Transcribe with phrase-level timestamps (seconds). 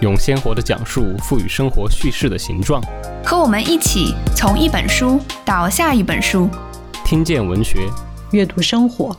[0.00, 2.80] 用鲜活的讲述赋予生活叙事的形状。
[3.24, 6.48] 和我们一起从一本书到下一本书，
[7.04, 7.80] 听见文学，
[8.30, 9.16] 阅读生活。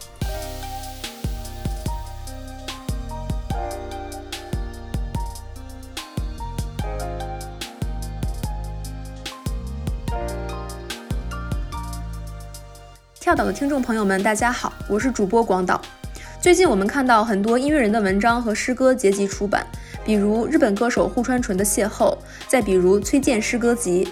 [13.19, 15.79] 跳岛的听众朋友们，大家好，我是主播广岛。
[16.41, 19.67] 最近我们看到很多音乐人的文章和诗歌结集出版，
[20.09, 22.11] 比如日本歌手户川纯的《邂逅》，
[22.47, 24.07] 再比如崔健诗歌集。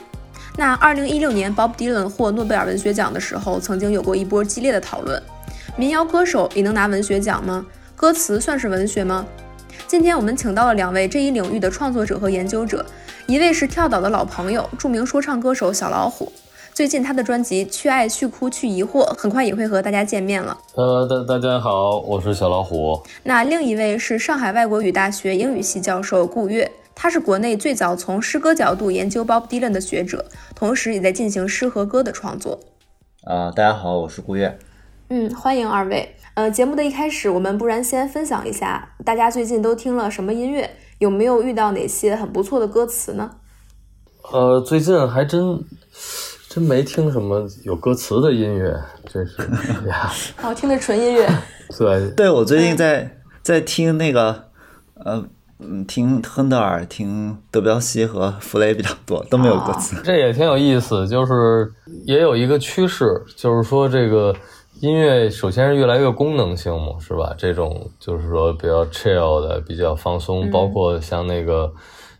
[0.55, 5.19] 那二零一六年 Bob Dylan 获诺贝尔文学奖的时候，曾经有过一波激烈的讨论：
[5.75, 7.65] 民谣歌手也能拿文学奖吗？
[7.95, 9.25] 歌词算是文学吗？
[9.87, 12.85] 今天我们请到了两位这一领域的创作者和研究者，
[13.25, 16.31] 一位是跳岛的老朋友，著名说唱歌手小老虎。
[16.77, 20.55] 最近他的专辑《去爱去哭去疑惑》很快也会和大家见面了。
[20.75, 23.01] 呃，大大家好，我是小老虎。
[23.23, 32.59] 那另一位是上海外国语大学英语系教授顾月，他是国内最早从诗歌角度研究 Bob Dylan 的学者，同时也在进行诗和歌的创作。
[33.23, 34.59] 啊，大家好，我是顾月。
[35.09, 36.15] 嗯，欢迎二位。
[36.35, 43.31] 呃，节目的一开始，我们不然先分享一下大家最近都听了什么音乐，有没有遇到哪些很不错的歌词呢？
[44.31, 45.65] 呃，最近还真。
[46.57, 49.43] 真没听什么有歌词的音乐，真是
[49.87, 50.11] 呀！
[50.41, 51.29] 哦，听的纯音乐。
[51.77, 54.45] 对，对我最近在在听那个，
[54.95, 55.23] 呃，
[55.59, 59.97] 嗯，听亨德尔、听德彪西和弗雷比较多，都没有歌词。
[60.03, 61.71] 这也挺有意思，就是
[62.05, 64.35] 也有一个趋势，就是说这个
[64.79, 67.35] 音乐首先是越来越功能性嘛，是吧？
[67.37, 71.71] 这种就是说比较 chill 的、比较放松，包括像那个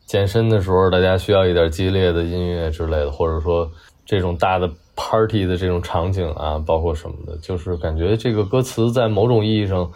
[0.06, 3.68] 健身的时候，大家需要一点激烈的音乐之类的，或者说。
[4.08, 9.92] 这种大的 party 的这种场景啊，包括什么的，就是感觉这个歌词在某种意义上，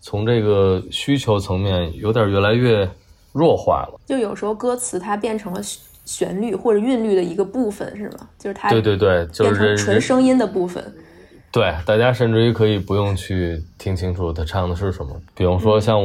[0.00, 2.86] 从这个需求层面有点越来越
[3.32, 4.00] 弱化了。
[4.04, 5.60] 就有时候歌词它变成了
[6.04, 8.28] 旋律或者韵律的一个部分，是吗？
[8.36, 10.92] 就是它对对对，就是纯声音的部分。
[11.52, 15.14] 对，大家甚至于可以不用去听清楚他唱的是什么。
[15.34, 16.02] 比方说像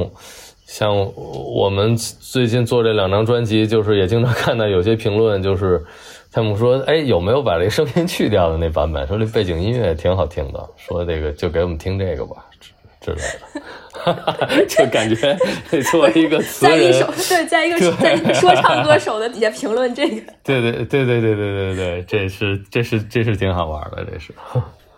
[0.68, 5.84] 像我们最近做这两张专辑，就是也经常看到有些评论，就是。
[6.30, 9.08] 他们说：“哎，有没有把这声音去掉的那版本？
[9.08, 10.70] 说这背景音乐挺好听的。
[10.76, 12.46] 说这个就给我们听这个吧，
[13.00, 14.66] 之类的。
[14.68, 15.36] 就感觉
[15.90, 20.22] 作为一个词人，在一首对，在一个 在说唱歌手的底下评论这个。
[20.44, 24.32] 对对对对对对对对，这是这是这是挺好玩的，这是。”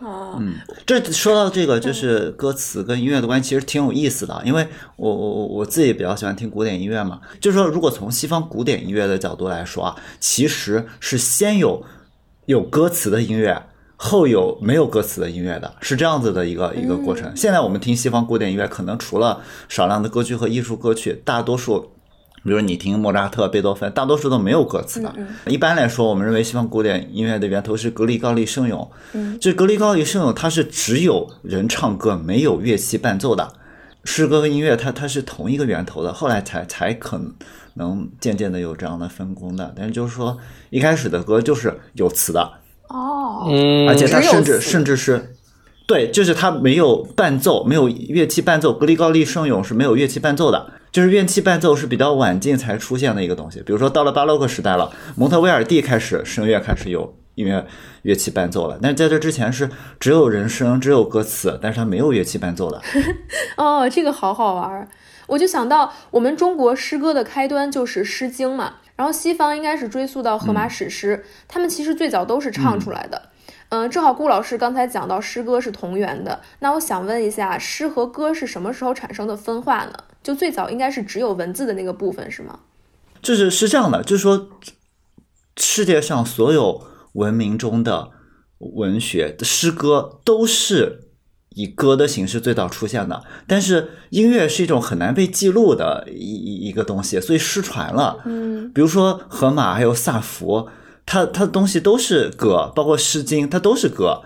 [0.01, 0.55] 嗯，
[0.85, 4.41] 这说到这个就是歌词跟音乐的关系，其实挺有意思的。
[4.45, 4.65] 因为
[4.95, 11.83] 我我我我自己比较喜欢听古典音乐嘛，就是说，如果从西方古典音乐的角度来说啊，其实是先有
[12.45, 13.61] 有歌词的音乐，
[13.97, 17.35] 后有没有歌词的音乐的，是这样子的一个一个过程。
[17.35, 21.91] 现在我们听西方古典音乐，可能除了少量的歌剧和艺术歌曲，大多数。
[22.43, 25.13] 比如你听莫扎特、贝多芬，大多数都没有歌词的。
[25.47, 28.89] 一般来说，我们认为西方古典音乐的源头是格里高利圣咏。
[29.13, 33.47] 嗯，这格里高利圣咏它是只有人唱歌，没有乐器伴奏的。
[34.05, 37.19] 诗歌和音乐它它是同一个源头的，后来才才可
[37.73, 39.73] 能渐渐的有这样的分工的。
[39.75, 40.37] 但是就是说，
[40.69, 42.41] 一开始的歌就是有词的。
[42.87, 45.35] 哦，嗯，而且它甚至甚至是，
[45.85, 48.73] 对，就是它没有伴奏，没有乐器伴奏。
[48.73, 50.71] 格里高利圣咏是没有乐器伴奏的。
[50.91, 57.65] 就是乐器伴奏是比较晚近才出现的一个东西，比如说到了巴洛克时代了，蒙特威尔第开始声乐开始有音乐
[58.01, 62.81] 乐器伴奏了，但是在这之前是只有人声，只有歌词，但是它没有乐器伴奏的。
[63.57, 64.87] 哦，这个好好玩，
[65.27, 73.21] 我就想到我们中国诗歌的开端就是《诗经》嘛，然后西方应该是追溯到荷马史诗，他们其实最早都是唱出来的。
[73.25, 73.29] 嗯，
[73.91, 79.93] 正好顾老师刚才讲到诗歌是同源的，那我想问一下，诗和歌是什么时候产生的分化呢？
[80.23, 82.59] 就最早应该是只有文字的那个部分是吗？
[83.21, 84.49] 就是是这样的，就是说
[85.57, 86.81] 世界上所有
[87.13, 88.11] 文明中的
[88.57, 91.09] 文学的诗歌都是
[91.49, 98.21] 以歌的形式最早出现的，但是音乐是一种很难被记录的一一一个东西，所以失传了。
[98.25, 100.69] 嗯，比如说荷马还有萨福，
[101.09, 104.21] 他他的东西都是歌，包括诗经，它都是歌。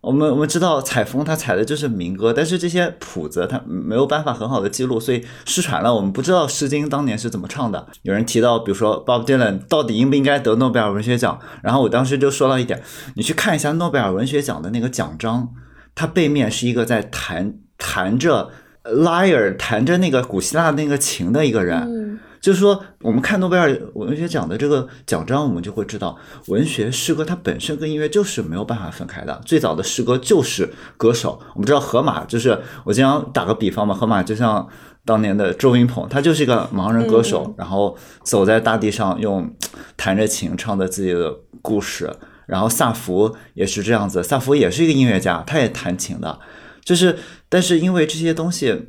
[0.00, 5.94] 我们我们知道采风它采的就是民歌，但是这些谱子它没有办法很好的记录，所以失传了。
[5.94, 7.86] 我们不知道《诗经》当年是怎么唱的。
[8.02, 11.38] 有人提到，比如说 Bob Dylan 到底应不应该得诺贝尔文学奖？
[11.62, 12.82] 然后我当时就说到一点，
[13.14, 15.50] 你去看一下诺贝尔文学奖的那个奖章，
[15.94, 18.50] 它背面是一个在弹弹着
[18.82, 22.13] lyre 弹着那个古希腊那个琴的一个人。
[22.44, 26.14] 就是说，我们看诺贝尔文学奖的这个奖章，我们就会知道，
[26.48, 29.40] 文学诗歌它本身跟音乐就是没有办法分开的。
[29.46, 30.68] 最早的诗歌就是
[30.98, 34.68] 歌手，我们知道荷马，就是我经常打个比方嘛，荷马就像
[35.06, 39.50] 当年的周云鹏，他就是一个盲人歌手，然后走在大地上，用
[39.96, 42.14] 弹着琴唱着自己的故事。
[42.46, 46.38] 然后萨福也是这样子，萨福也是一个音乐家，他也弹琴的，
[46.84, 47.16] 就是，
[47.48, 48.86] 但是因为这些东西。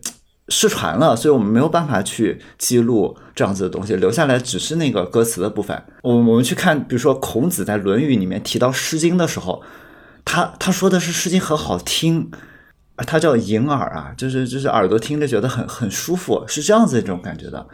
[0.49, 5.83] 失传了，所以我们没有办法去记录这样子的东西，留下来只是那个歌词的部分。
[6.03, 9.63] 我我们去看，比如说孔子在《论语》里面提到《诗经》的时候，
[10.23, 12.29] 他他说的是《诗经》很好听，
[12.97, 17.65] 他叫隐耳啊，就是就是耳朵听着觉得很很舒服，是这样子一种感觉的。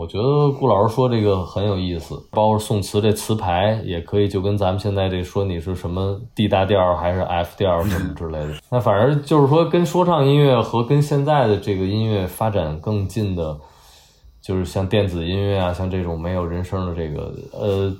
[0.00, 8.54] 我觉得顾老师说这个很有意思，包括宋词这词牌也可以，就跟咱们现在这说你是什么 D 大调还是 F 调什么之类的。
[8.70, 13.54] 那反正就是说，跟说唱音乐和跟现在的这个音乐发展更近的，
[14.40, 17.94] 就是像电子音乐啊，像这种没有人声的这个，呃，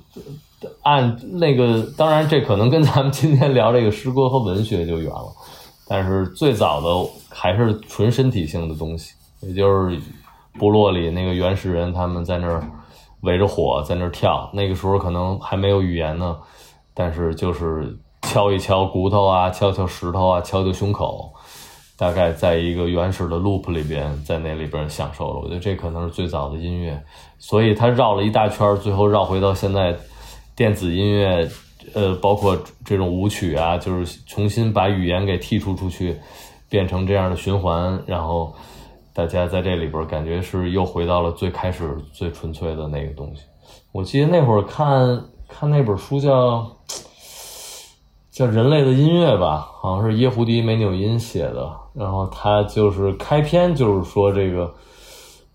[0.83, 5.31] 按那个，当然这可能跟咱们今天聊这个诗歌和文学就远了，
[5.87, 6.89] 但是最早的
[7.29, 10.01] 还是纯身体性的东西，也就是。
[10.59, 12.63] 部落里那个原始人，他们在那儿
[13.21, 14.51] 围着火，在那儿跳。
[14.53, 16.37] 那个时候可能还没有语言呢，
[16.93, 21.33] 但是就是敲一敲骨头啊，敲敲石头啊，敲敲胸口，
[21.97, 25.41] 大概在一个原始的 loop 里边，在那里边享受了。
[25.41, 27.01] 我觉得这可能是最早的音乐，
[27.39, 29.97] 所以它绕了一大圈，最后绕回到现在
[30.57, 31.49] 电子音乐，
[31.95, 36.19] 呃，包括这种舞曲啊，就是重新把语言给剔除出去，
[36.69, 38.53] 变成这样的循环，然后。
[39.13, 43.43] 大家在这里边感觉是又回到了最开始最纯粹的那个东西。
[43.93, 46.65] 我记得那会儿看看那本书叫
[48.31, 51.71] 叫《人类的音乐》吧，好像是耶胡迪·梅纽因写的。
[51.93, 54.73] 然后他就是开篇就是说这个，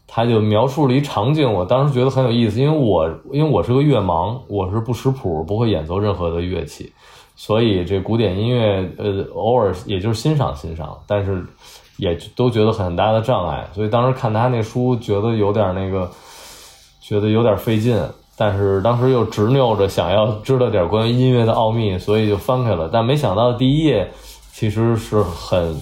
[0.05, 1.51] 他就描述了一场景。
[1.51, 6.91] 我当时觉得很有意思，因为我因为我是个乐盲，我是不识谱，不会演奏任何的乐器，
[7.37, 11.45] 所以这古典音乐呃偶尔也就是欣赏欣赏，但是。
[11.97, 16.09] 也都觉得很大的障碍，所以当时看他那书，觉得有点那个，
[17.01, 18.01] 觉得有点费劲。
[18.38, 22.89] 但是当时又执拗着想要知道点关于音乐的奥秘，所以就翻开了。
[22.92, 24.12] 但没想到第一页
[24.51, 25.80] 其实是很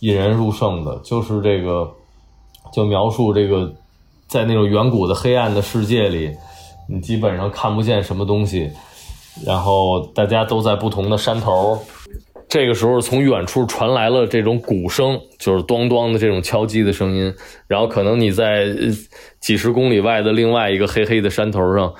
[0.00, 1.90] 引人入胜的，就是这个，
[2.74, 3.72] 就描述这个
[4.28, 6.30] 在那种远古的黑暗的世界里，
[6.90, 8.70] 你基本上看不见什么东西，
[9.46, 11.78] 然后大家都在不同的山头。
[12.54, 17.34] 这个时候，从远处传来了这种鼓声，就是咚咚的这种敲击的声音。
[17.66, 18.68] 然后，可能你在
[19.40, 21.92] 几十公里外的另外一个黑黑的山头上，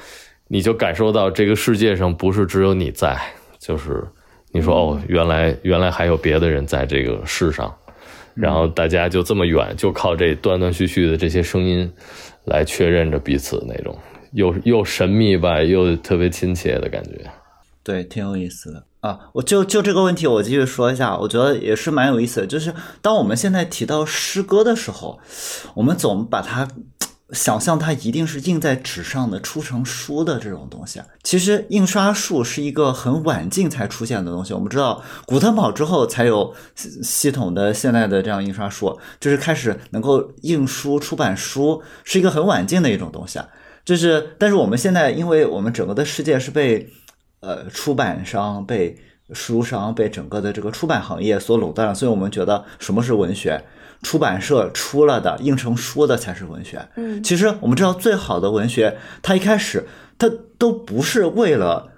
[0.47, 3.21] 你就感受到这个世界上不是只有你在，
[3.59, 4.01] 就是
[4.53, 7.75] 你说哦，原来原来还有别的人在这个世上。
[8.37, 11.93] 然后大家就这么远，就靠这断断续续的这些声音
[12.45, 13.99] 来确认着彼此那种
[14.35, 17.29] 又又神秘吧，又特别亲切的感觉。
[17.83, 18.85] 对，挺有意思的。
[19.05, 22.47] 啊，我就就这个问题，我继续说一下，我觉得也是蛮有意思的。
[22.47, 22.73] 就是
[23.03, 25.21] 当我们现在提到诗歌的时候，
[25.75, 26.67] 我们总把它
[27.33, 31.03] 想象它一定是印在纸上的、出成书的这种东西。
[31.23, 34.55] 其实印刷术是一个很晚近才出现的东西。
[34.55, 43.39] 我们知道古腾堡之后才有系统的现在的这样印刷术，就是开始能够印书、出版书，是一个很晚近的一种东西。
[43.85, 46.91] 就是，但是我们现在，因为我们整个的世界是被
[47.45, 48.97] 呃，出版商被
[49.33, 53.63] 书商被整个的这个出版行业所垄断了，所以我们觉得什么是文学？
[54.03, 56.87] 出版社出了的印成书的才是文学。
[56.97, 59.87] 嗯，其实我们知道最好的文学，它一开始
[60.19, 61.89] 它都不是为了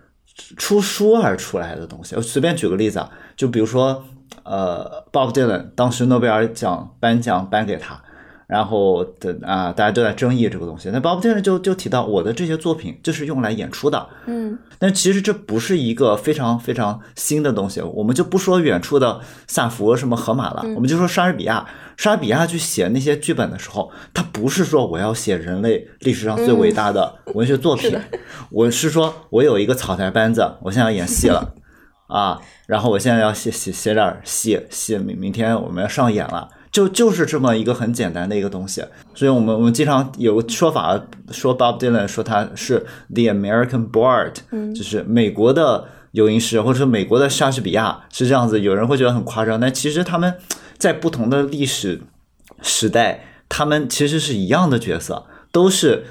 [0.57, 2.15] 出书而出来的东西。
[2.17, 4.05] 我随便举个例子啊，就比如说
[4.45, 8.03] 呃，Bob Dylan 当时诺贝尔奖颁奖颁给他。
[8.47, 10.89] 然后的啊，大家都在争议这个东西。
[10.93, 14.09] 那 Bob Dylan 就就提到，我的这些作品就是用来演出的。
[14.27, 17.81] 嗯，但其实这不是一个非常非常新的东西。
[17.81, 21.67] 我们就不说远处的萨福什么荷马了，我们就说莎士比亚。
[21.97, 27.99] 莎士比亚去写那些剧本的时候，他不是说我要写人类历史上最伟大的文学作 品，
[28.51, 31.55] 我是说我有一个草台班子，我现在要演戏了
[32.07, 36.49] 啊，然后我现在要写写写点戏戏，明明天我们要上演了。
[36.77, 44.35] 就就是这么一个很简单的一个东西，所以我们我们经常有个说法，说 Bob Dylan 说他是 The American Bard，
[44.75, 50.35] 就是美国的游吟诗，或者说美国的莎士比亚是这样子，有人会觉得很夸张，但其实他们
[50.77, 52.03] 在不同的历史
[52.61, 56.05] 时代，他们其实是一样的角色，都是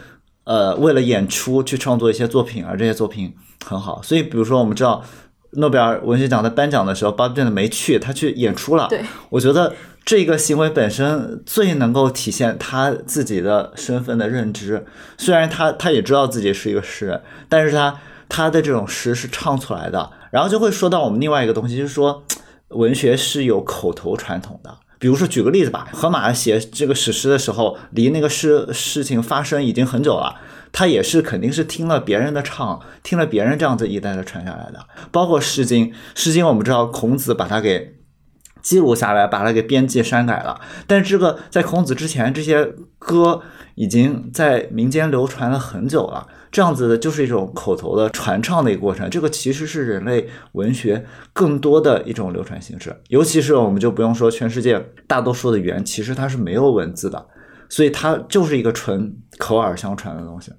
[0.45, 4.01] 呃为了演出去创作一些作品，而这些作品很好。
[4.01, 5.03] 所以，比如说我们知道
[5.51, 8.87] 诺贝尔文学奖在颁奖的时候，巴布 dylan 没去，他去演出了。
[8.89, 9.71] 对，我觉得
[10.05, 14.85] 这个行为本身最能够体现他自己的身份的认知。
[15.17, 20.11] 虽然他他也知道自己是一个诗人，但是他他的这种诗是唱出来的。
[20.31, 22.23] 然后就会说到我们另外一个东西，就是说
[22.69, 24.77] 文学是有口头传统的。
[24.97, 30.35] 比如说，举个例子吧，荷马写这个史诗的时候，离那个事事情发生已经很久了，
[30.71, 34.85] 他也是肯定是听了别人的唱，听了别人这样子一代的传下来的。
[35.11, 37.97] 包括《诗经》，《诗经》我们知道孔子把它给
[38.65, 40.59] 记录下来，把它给编辑删改了。
[40.87, 42.65] 但是这个在孔子之前，这些
[42.97, 43.39] 歌
[43.75, 46.27] 已经在民间流传了很久了。
[46.51, 52.95] 这样子的就是一种口头的传唱的一个过程，这个其实是人类文学更多的一种流传形式。
[53.09, 57.23] 尤其是我们就不用说，全世界大多数的语言其实它是没有文字的，
[57.69, 60.51] 所以它就是一个纯口耳相传的东西。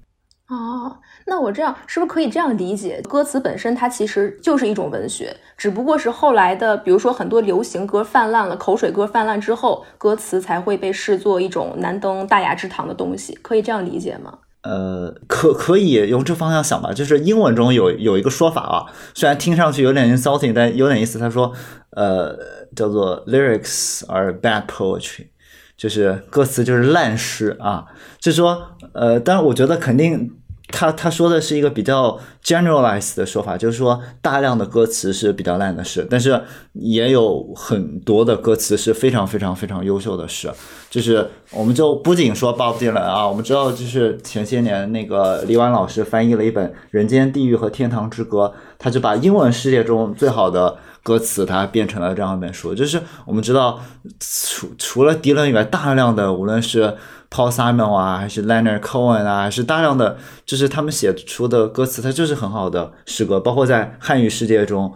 [0.49, 0.95] 哦，
[1.29, 3.01] 那我这样是不是可以这样理解？
[3.01, 14.39] 歌词本身它其实就是一种文学，只不过是后来的，比如说很多流行歌泛滥了，口水歌泛滥之后，歌词才会被视作一种难登大雅之堂的东西，可以这样理解吗？
[14.61, 21.19] 呃，可可以用这方向想吧，就是英文中有有一个说法啊，虽然听上去有点 insulting，但有点意思。
[21.19, 21.51] 他说，
[21.89, 22.37] 呃，
[22.73, 25.27] 叫做 lyrics are bad poetry，
[25.75, 27.85] 就是歌词就是烂诗啊。
[28.17, 30.31] 就说，呃，但是我觉得肯定。
[30.69, 36.41] 他他说的是一个比较 generalized 的说法，就是说大量的歌词是比较烂的诗，但是
[36.73, 40.51] 也有很多的歌词是非常非常非常优秀的诗。
[40.89, 52.73] 就是我们就不仅说 Bob Dylan 啊，我们知道就是前些年那个李婉老师翻译了一本《人间地狱和天堂之歌》，他就把英文世界中最好的歌词，它变成了这样一本书。
[52.73, 53.79] 就是我们知道
[54.19, 56.95] 除除了迪伦以外，大量的无论是
[57.29, 64.93] Paul Simon 啊，还是 Leonard Cohen 啊，还是大量的，就是他们写出的歌词，它就是很好的诗歌，包括在汉语世界中，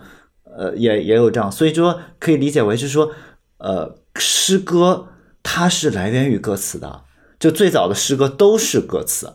[0.55, 3.11] 呃，也也有这样，所以说可以理解为，是说，
[3.57, 5.07] 呃，诗歌
[5.43, 7.01] 它是来源于歌词的，
[7.39, 9.33] 就最早的诗歌都是歌词，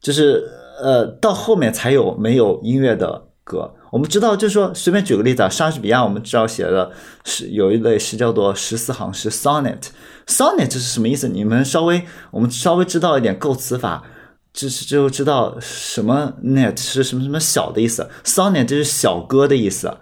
[0.00, 0.48] 就是
[0.82, 3.74] 呃，到后面才有没有音乐的歌。
[3.90, 6.92] 我们知道，就是说，随便举个例子啊，莎士比亚我们知道写的
[7.24, 9.84] 是有一类诗叫做十四行诗 （sonnet）。
[10.26, 11.26] sonnet 是什么意思？
[11.26, 14.04] 你们稍微，我们稍微知道一点构词法，
[14.52, 18.10] 就是就知道什么 net 是什么什么小的意思。
[18.22, 19.96] sonnet 就是小歌的意思，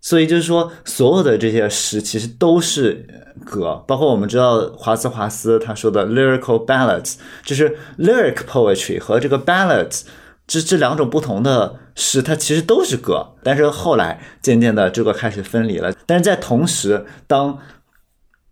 [0.00, 3.06] 所以就是说，所有的这些诗其实都是
[3.46, 7.14] 歌，包括我们知道华兹华斯他说的 lyrical ballads，
[7.44, 10.02] 就是 lyric poetry 和这个 ballads
[10.48, 15.94] 这这两种不同的诗，它其实都是歌，但是后来渐渐的这个开始分离了。
[16.06, 17.58] 但是在同时，当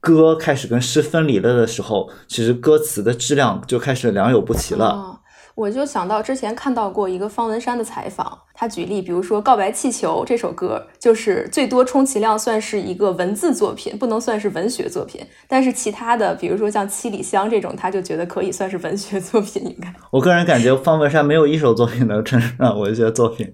[0.01, 5.21] 歌开始跟诗分离了的时候，其实歌词的质量就开始良莠不齐了。
[5.55, 15.21] 我就想到之前看到过一个方文山的采访，他举例，比如说《告白气球》这首歌，就是最多充其量算是一个文字作品，不能算是文学作品。
[15.47, 19.63] 但是其他的，比如说像《七里香》这种，他就觉得可以算是文学作品。
[19.65, 23.51] 应该，我个人感觉方文山没有一首作品能称上文学作品，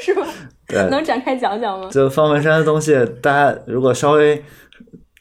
[0.00, 0.24] 是吧？
[0.68, 1.88] 对，能展开讲讲吗？
[1.90, 4.44] 就方文山的东西，大家如果稍微。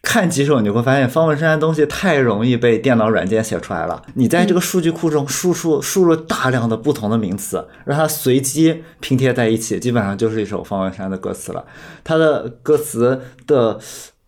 [0.07, 4.01] 看几首，你会发现方文山的东西太容易被电脑软件写出来了。
[4.13, 11.65] 你在这个数据库中输出输入大量的不同的名词，让它随机拼贴在一起，基本上就是一首方文山的歌词了。
[12.05, 13.77] 他的歌词的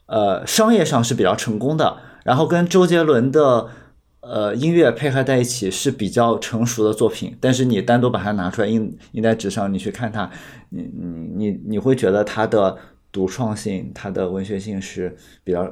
[0.07, 1.95] 呃商业上是比较成功的，
[2.25, 3.69] 然后跟周杰伦的
[4.19, 7.37] 呃音乐配合在一起是比较成熟的作品。
[7.39, 10.29] 但是你单独把它拿出来印印在纸上，你去看它，
[10.71, 11.07] 你你
[11.37, 12.75] 你你会觉得它的。
[13.11, 15.71] 独创性，它的文学性是比较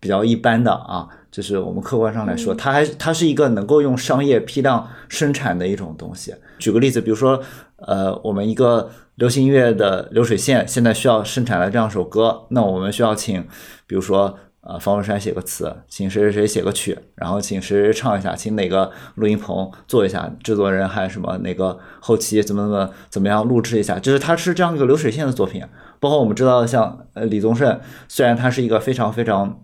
[0.00, 6.34] 比较一般的啊，就是我们客观上来说，它还它是一个能够用商业批量生产的一种东西。
[6.58, 7.42] 举个例子，比如说，
[7.76, 13.46] 呃，我们一个流行音乐的流水线现在需要生产了这样一首歌，那我们需要请，
[13.86, 14.38] 比如说。
[14.66, 25.62] 呃，方文山写个词，请谁谁谁写个曲，然后请谁谁唱一下，请哪个录音棚做一下，制作人还什么哪个后期怎么怎么怎么样录制一下，就是它是这样一个流水线的作品。
[26.04, 29.58] 包括我们知道，像呃李宗盛，虽然他是一个非常非常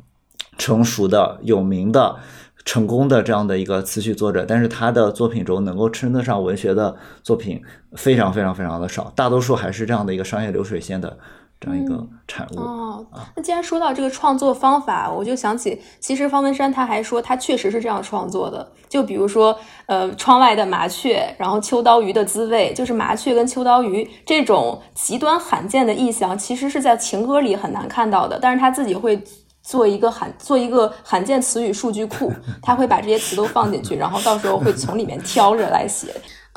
[0.56, 2.16] 成熟的、有名的、
[2.64, 11.18] 成功的这样的一个词曲作者，但是他的作品中能够称得上文学的作品非常非常非常的少，大多数还是这样的一个商业流水线的
[11.60, 12.60] 这样一个产物。
[12.60, 18.66] 哦，那既然说到这个创作方法，我就想起，其实方文山他还说他确实是这样创作的。
[18.88, 28.38] 就比如说，呃，窗外的麻雀，然后秋刀鱼的滋味，就是麻雀跟秋刀鱼这种极端罕见的意象，其实是在情歌里很难看到的。
[28.40, 29.22] 但是他自己会
[29.62, 36.08] 做一个罕做一个罕见词语数据库，他会把这些词都放进去，然后到时候会从里面挑着来写。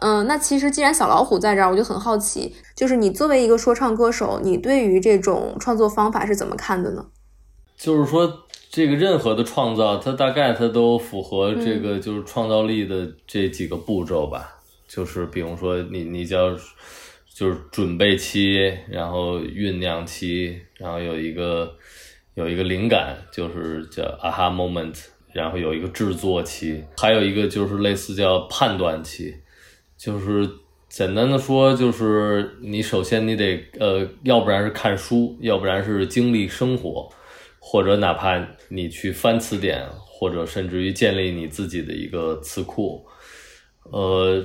[0.05, 7.05] 嗯，那其实既然小老虎在这儿，我就很好奇，就是你作为一个说唱歌手，你对于这种创作方法是怎么看的呢？
[7.77, 14.59] 就是说，这个任何的创造，它大概它都符合这个就是创造力的这几个步骤吧。
[14.89, 16.53] 就是比如说，你你叫
[17.33, 21.73] 就是准备期，然后酝酿期，然后有一个
[22.33, 24.97] 有一个灵感，就是叫 aha moment，
[25.31, 29.33] 然后有一个制作期，还有一个就是类似叫判断期。
[30.03, 30.49] 就是
[30.89, 37.07] 简单的说，就是你首先你得呃，要不然是看书，要不然是经历生活，
[37.57, 43.05] 或者哪怕你去翻词典，或者甚至于建立你自己的一个词库，
[43.93, 44.43] 呃，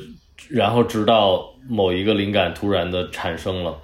[0.48, 3.76] 然后直到某一个灵感突然的产生了，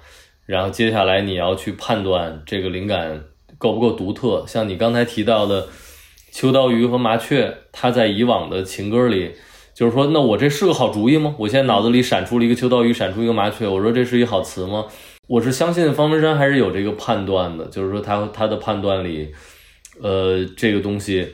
[0.45, 3.21] 然后接下来你要去判断这个灵感
[3.57, 4.45] 够不够独特。
[4.47, 5.67] 像你刚才提到的
[6.31, 9.33] 秋刀鱼和麻雀，它在以往的情歌里。
[9.75, 11.35] 就是说，那我这是个好主意吗？
[11.37, 14.85] 我现在脑子里闪出了一个秋刀鱼，闪出一个麻雀，我说这是一好词吗？
[15.27, 19.33] 我是相信方文山还是有这个判断的，就是说他他的判断里，
[20.01, 21.29] 呃，这个东西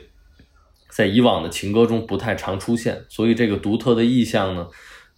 [0.90, 4.66] 在以往的情歌中不太常出现，所以这个独特的意象呢，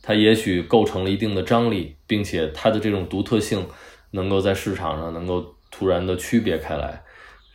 [0.02, 3.66] 它也许构成了一定的张力，并且它的这种独特性
[4.10, 7.02] 能够在市场上能够突然的区别开来，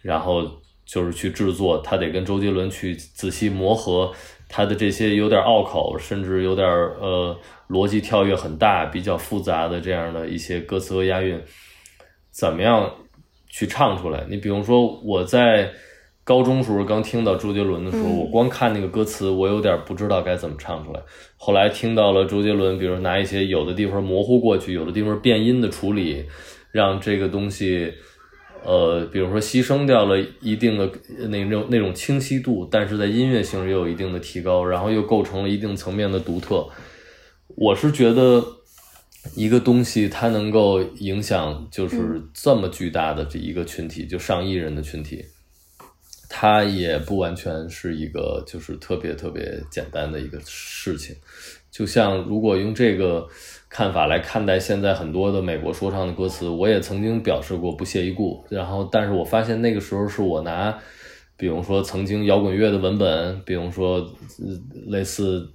[0.01, 0.43] 然后
[0.83, 4.11] 就是去制作，他得跟周杰伦去仔细磨合。
[4.49, 7.37] 他的这些有点拗口，甚至有点呃
[7.69, 11.39] 逻辑跳跃很大、比较复杂的这样的一些歌词和押韵，
[12.31, 12.91] 怎么样
[13.47, 14.25] 去唱出来？
[14.27, 15.71] 你比如说，我在
[16.23, 20.99] 高中时候刚听到周杰伦的时候，我光看那个歌词，我有点不知道该怎么唱出来。
[21.37, 26.25] 后来听到了周杰伦，比如拿一些有的地方模糊过去，有的地方变音的处理，
[26.71, 27.93] 让这个东西。
[28.63, 30.89] 呃，比如说牺牲掉了一定的
[31.29, 36.67] 那种那种清晰度，但是在音乐性也有一定的提高，然后又构成了一定层面的独特。
[37.55, 38.43] 我是觉得
[39.35, 45.25] 一个东西它能够影响就是这么巨大的这一个群体，就上亿人的群体，
[46.29, 51.15] 它也不完全是一个就是特别特别简单的一个事情。
[51.71, 53.27] 就像如果用这个。
[53.69, 58.43] 看法来看待现在很多的美国说唱的歌词，我也曾经表示过不屑一顾。
[58.49, 60.75] 然后，但是我发现那个时候是我拿，
[61.37, 64.03] 比如说曾经摇滚乐的文本，比如说
[64.87, 65.47] 类似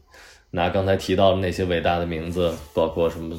[0.53, 3.37] 拿刚才提到的那些伟大的名字，包括什么，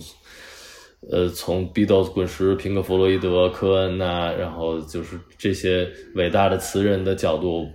[1.09, 7.65] 呃，从 Beatles 滚石、平克·弗洛伊德、科恩呐，然后就是这些伟大的词人的角度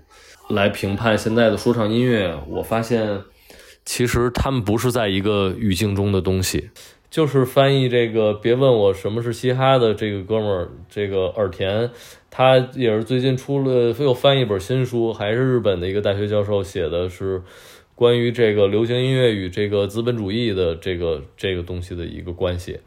[0.50, 3.22] 来评判现在的说唱音乐，我发现。
[3.84, 6.70] 其实他们不是在一个语境中的东西，
[7.10, 8.32] 就是翻译这个。
[8.34, 11.90] 别问我什么是嘻哈的这个哥们儿，这个耳田，
[12.30, 17.42] 他也是最近出了又翻译一本新书，还是日本的一个大学教授写的，是
[17.96, 22.78] 关于这个流行音乐与这个资本主义的这个这个东西的一个关系。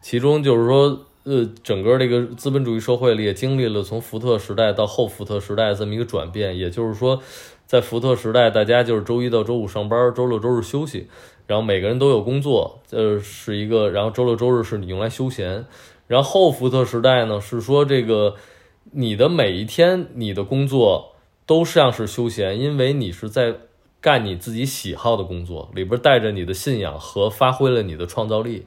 [0.00, 7.20] 其中就是说，呃，整个这个资本主义社会里也经历了从福特时代到后福特时代这么一个转变，也就是说。
[7.72, 11.08] 在福特时代，大家就是周一到周五上班，周六周日休息，
[11.46, 15.64] 然后每个人都有工作，呃，是一个，然后周六周日是你用来休闲。
[16.06, 18.34] 然后后福特时代呢，是说这个
[18.90, 21.14] 你的每一天，你的工作
[21.46, 23.54] 都像是休闲，因为你是在
[24.02, 28.66] 干你自己喜好的工作，里边带着你的信仰和发挥了你的创造力。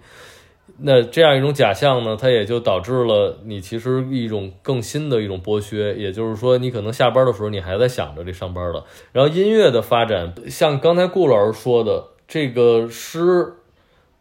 [0.78, 8.84] 那这样一种假象呢，它也就导致了你其实一种更新的一种剥削，也就是说，你可能下班的时候你还在想着这上班了。
[9.12, 13.54] 然后音乐的发展，像刚才顾老师说的，这个诗。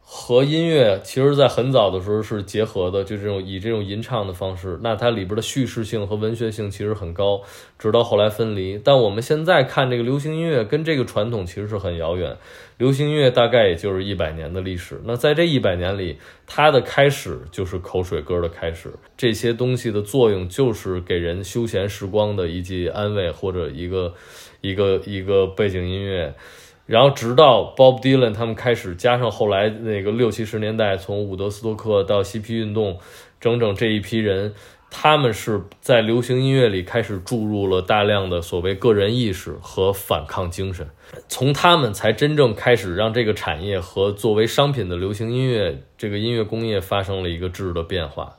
[0.06, 7.40] 和音乐其实，在很早的时候是结合的，就这种以这种吟唱的方式，那它里边的叙事性和文学性其实很高，
[7.78, 8.78] 直到后来分离。
[8.78, 12.36] 但我们现在看这个流行音乐，跟这个传统其实是很遥远。
[12.76, 24.14] 流行音乐大概也就是一百年的历史，那在这一百年里，它的开始就是口水歌的开始，这些东西的作用就是给人休闲时光的一剂安慰，或者一个
[24.60, 26.34] 一个一个背景音乐。
[26.86, 32.98] 然后直到 Bob Dylan 他们开始加上后来那个六七十年代，从伍德斯托克到嬉皮运动，
[33.40, 34.52] 整整这一批人，
[34.90, 40.86] 他们是在流行音乐里开始注入了大量的所谓个人意识和反抗精神，
[41.26, 48.36] 从他们才真正开始让这个产业和作为商品的流行音乐这个音乐工业发生了一个质的变化。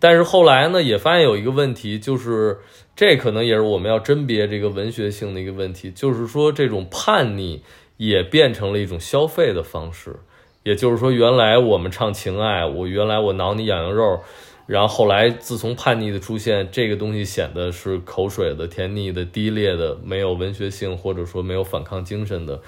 [0.00, 2.58] 但是后来呢，也发现有一个问题，就是
[2.98, 7.62] 这可能也是我们要甄别这个文学性的一个问题，就是说这种叛逆
[7.96, 10.16] 也变成了一种消费的方式。
[10.64, 14.18] 也就是说，原来我们唱情爱，我原来我挠你痒痒肉，
[14.66, 22.60] 然后后来自从叛逆的出现，这个东西显得是口水的、甜腻的、低劣的，没有文学性或者说没有反抗精神的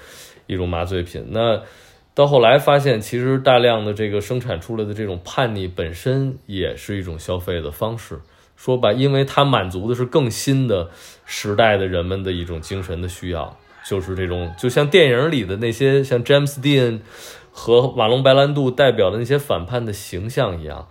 [0.47, 1.25] 一种麻醉品。
[1.31, 1.61] 那
[2.15, 8.21] 到后来发现，其实大量的这个生产出来的这种叛逆本身也是一种消费的方式。
[8.63, 10.91] 说白，因为它满足的是更新的
[11.25, 17.01] 时代的人们的一种精神的需要，就是这种就像电影里的那些像詹姆斯·迪恩。
[17.53, 20.87] 和瓦龙·白兰度代表的那些反叛的形象一样，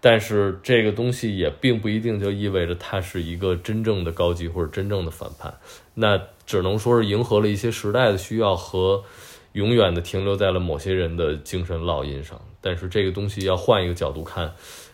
[0.00, 5.54] 但是这个东西也并不一定就意味着它是一个真正的高级或者真正的反叛，
[5.94, 9.04] 那只能说是迎合了一些时代的需要和
[9.52, 12.40] 永远的停留在了某些人的精神烙印上。
[12.60, 14.52] 但是这个东西要换一个角度看，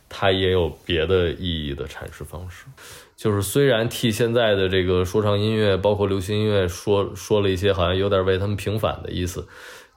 [0.09, 2.67] 它也有别的意义的阐释方式。
[3.17, 9.49] 就是虽然替现在的这个说唱音乐，包括流行音乐说说了一些好像有点为他们平反的意思。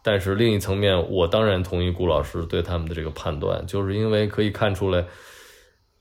[0.02, 5.06] 但是另一层面，我当然同意顾老师对他们的这个判断，就是因为可以看出来，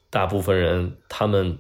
[0.09, 1.59] 大部分人他们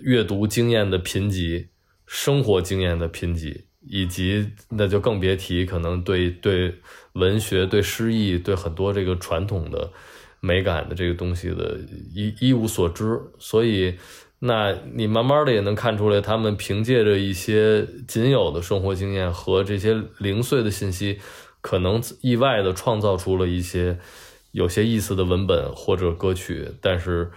[0.00, 1.68] 阅读经验的贫瘠、
[2.06, 6.74] 生活经验的贫瘠，以及那就更别提可能对对
[7.12, 9.92] 文学、对诗意、对很多这个传统的
[10.46, 11.76] 美感的这个东西的
[12.14, 13.94] 一一无所知，所以。
[14.38, 21.18] 那你慢慢的也能看出来，他们凭借着一些仅有的生活经验和这些零碎的信息，
[21.62, 23.98] 可能意外的创造出了一些
[24.52, 26.68] 有些意思的文本或者歌曲。
[26.82, 27.30] 但是，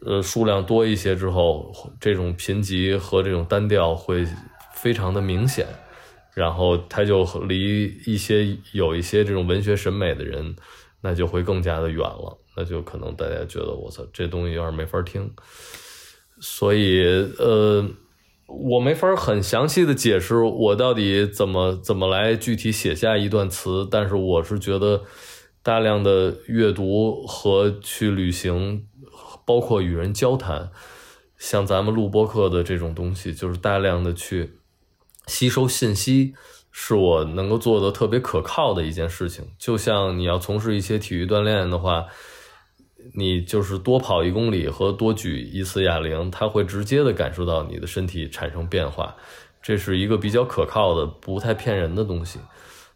[0.00, 4.26] 呃，数量多一些之后，这种贫瘠和这种单调会
[4.72, 5.66] 非常的明显，
[6.34, 10.56] 然后他就离一些有一些这种文学审美的人，
[11.00, 12.38] 那就会更加的远了。
[12.56, 15.32] 那就可能大家觉得我操，这东西有点没法听。
[16.40, 17.02] 所以，
[17.38, 17.88] 呃，
[18.46, 25.02] 我没法很详细的解释我到底怎么怎么来具体写下一段词，但是我是觉得
[25.62, 28.86] 大量的阅读和去旅行，
[29.44, 30.70] 包括与人交谈，
[31.36, 34.58] 像咱们录播课的这种东西，就是大量的去
[35.26, 36.34] 吸收信息，
[36.80, 39.44] 是我能够做的特别可靠的一件事情。
[39.58, 42.06] 就像你要从事一些体育锻炼的话。
[43.14, 49.14] 你就是多跑一公里和多举一次哑铃，它会直接的感受到你的身体产生变化，
[49.62, 52.40] 这是一个比较可靠的、不太骗人的东西。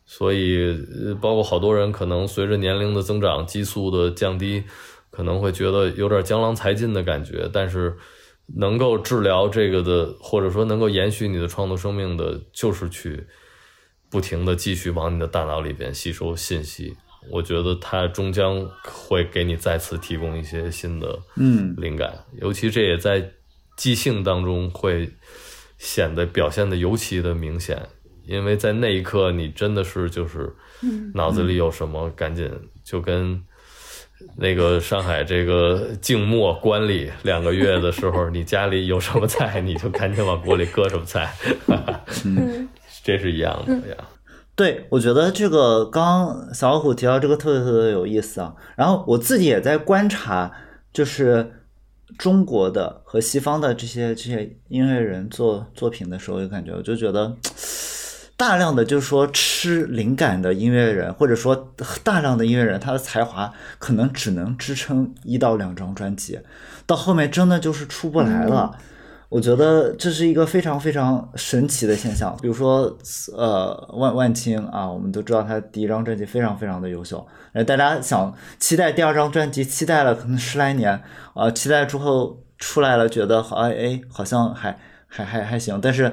[0.05, 0.77] 所以，
[1.21, 4.65] 包括好多人可能随着年龄的增长、激素的降低，
[5.09, 7.49] 可能会觉得有点江郎才尽的感觉。
[7.51, 7.97] 但是，
[8.57, 13.25] 能够治疗这个的，或者说能够延续你的创作生命的，就是去
[14.13, 16.95] 不停的继续往你的大脑里边吸收信息。
[17.31, 21.75] 我觉得它终将会给你再次提供一些新的嗯。
[21.79, 23.31] 灵感，尤其这也在
[23.77, 25.09] 即兴当中会
[25.79, 27.81] 显得表现的尤其的明显，
[28.27, 30.53] 因为在那一刻你真的是就是
[31.15, 32.51] 脑子里有什么，赶紧
[32.85, 33.41] 就跟
[34.37, 41.33] 那个上海这个静默关里两个月的时候，你家里有什么菜，你就赶紧往锅里搁什么菜，
[43.03, 43.97] 这是一样的呀。
[44.55, 48.55] 对，我觉得这个刚刚小老虎提到这个特别特别有意思啊。
[48.77, 50.53] 然后我自己也在观察，
[50.93, 51.51] 就是
[52.19, 57.35] 中国的和西方的这些这些音乐人做作品的时候，有感觉，我就觉得
[58.37, 61.73] 大量的就是说吃灵感的音乐人，或者说
[62.05, 66.39] 大量的音乐人，他的才华可能只能支撑一到两张专辑，
[66.87, 68.79] 到后面真的就是出不来了。
[69.33, 72.37] 我觉得这是一个非常非常神奇的现象。
[72.43, 72.95] 比如说，
[73.35, 77.27] 呃，万万青啊，我们都知道他第一张专辑非常非常的优秀。
[77.55, 85.81] 呃，大家想期待第二张专辑，期待了可能十来年啊，期待之后出来了，觉得好哎哎，好像还还还还行。
[85.81, 86.13] 但是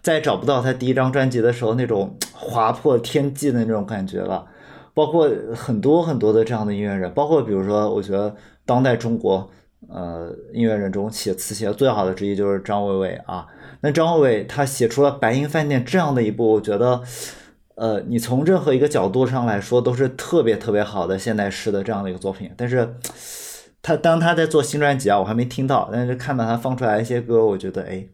[0.00, 4.46] 再找不到他第一张专辑的时候那种划破天际的那种感觉了。
[4.94, 9.50] 包括很多很多的这样的音乐人，包括比如说，我觉得当代中国。
[9.92, 13.46] 呃，音乐人中写词写的最好的之一就是张伟伟啊。
[13.80, 17.02] 那张伟伟他写出了《白银饭店》这样的一部，我觉得，
[17.74, 22.52] 呃，你从任何一个角度上来说都是特别特别好的现代诗的这样的一个作品。
[22.56, 22.94] 但是，
[23.82, 28.06] 他当他在做新专辑啊，我还没听到，但是看到他放出来一些歌，我觉得，哎，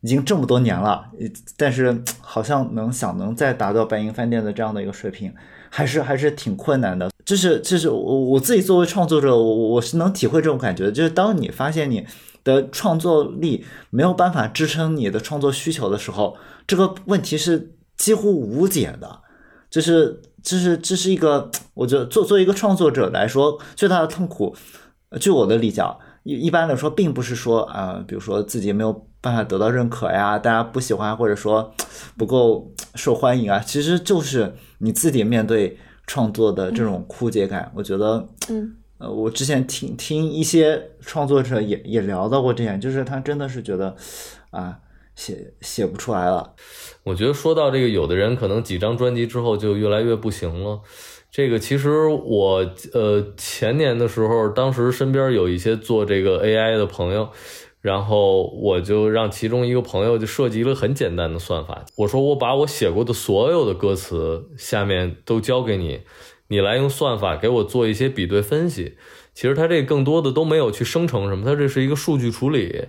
[0.00, 1.10] 已经这么多年了，
[1.58, 5.34] 但是好像能想能再达到《白银饭店》的这样的一个水平。
[5.74, 10.92] 还是还是挺困难的，就是就是我我自己作为创作者，我我是能体会这种感觉的。
[10.92, 12.06] 就是当你发现你
[12.44, 19.20] 的创作力没有办法支撑你的创作需求的时候，这个问题是几乎无解的。
[19.70, 24.54] 就是就是这是一个，我觉得做作为一个创作者来说，最大的痛苦，
[25.18, 25.82] 据我的理解，
[26.24, 31.72] 一一般来说，并不是说啊、比如说自己没有办法得到认可呀，大家不喜欢，或者说
[32.18, 37.70] 不够受欢迎啊，其实就是你自己面对创作的这种枯竭感。
[37.74, 43.94] 我觉得，嗯，呃，我之前听听一些创作者也也聊到过这点，就是他真的是觉得
[44.50, 44.78] 啊，
[45.14, 46.54] 写写不出来了。
[47.04, 50.80] 我觉得说到这个，有的人可能几张专辑之后就越来越不行了。
[51.30, 52.58] 这个其实我
[52.92, 57.30] 呃前年的时候，当时身边有一些做这个 AI 的朋友，
[57.82, 61.84] 然后我就让其中一个朋友就设计了很简单的算法。
[61.96, 66.02] 我说我把我写过的所有的歌词下面都交给你，
[66.46, 68.96] 你来用算法给我做一些比对分析。
[69.34, 72.84] 其实他这更多的都没有去生成什么，他这是一个数据处理，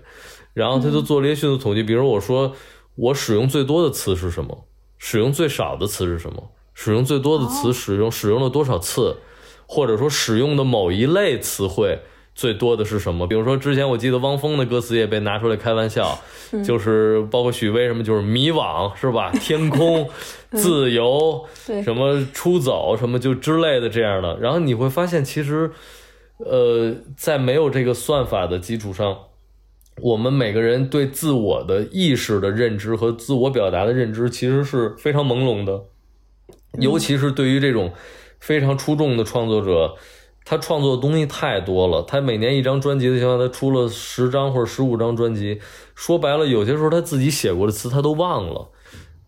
[0.53, 1.81] 然后他就做了一些迅速统计。
[1.81, 2.53] 比如我说
[2.95, 4.65] 我使用最多的词是什么，
[4.99, 9.17] 使用最少的词是什么，使用最多的词使用使用了多少次，
[9.65, 11.99] 或者说使用的某一类词汇
[12.35, 13.27] 最多的是什么？
[13.27, 16.19] 比如说之前我记得汪峰的歌词也被拿出来开玩笑，
[16.65, 19.31] 就是包括许巍什么，就是迷惘是吧？
[19.39, 20.09] 天空、
[20.51, 24.37] 自由， 对什么出走什么就之类的这样的。
[24.39, 25.69] 然后你会发现，其实，
[26.37, 29.15] 呃，在没有这个算法的基础上，
[30.01, 35.83] 我们每个人对自我的意识的认知和自我表达的认知其实是非常朦胧的，
[36.79, 37.93] 尤其是对于这种
[38.39, 39.93] 非常出众的创作者，
[40.45, 42.03] 他创作的东西太多了。
[42.03, 45.59] 他每年一张专辑的情况下，他出了十张或者十五张专辑，
[45.95, 48.69] 说白了，有些时候他自己写过的词他都忘了。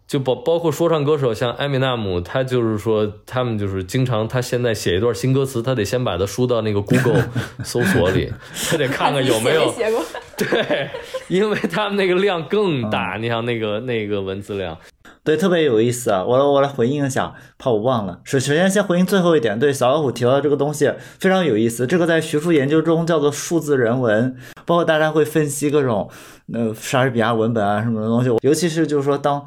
[0.07, 7.27] 就包包括说唱歌手，像艾米纳姆，他就是说，他们就是经常，他现在写一段新歌词，他得先把它输到那个 Google
[7.65, 8.31] 搜索里，
[8.69, 10.05] 他得看看有没有写过？
[10.37, 10.89] 对，
[11.27, 14.77] 因为他们那个量更大，你想那个那个文字量，
[15.25, 16.23] 对，特别有意思啊！
[16.23, 18.21] 我来我来回应一下，怕我忘了。
[18.23, 26.07] 首首先先回应最后一点，对小老虎提到的这个东西非常有意思，这个在学术研究中叫做数字人文，包括大家会分析各种
[26.53, 29.43] 呃莎士比亚文本啊什么的东西，尤其是就是说当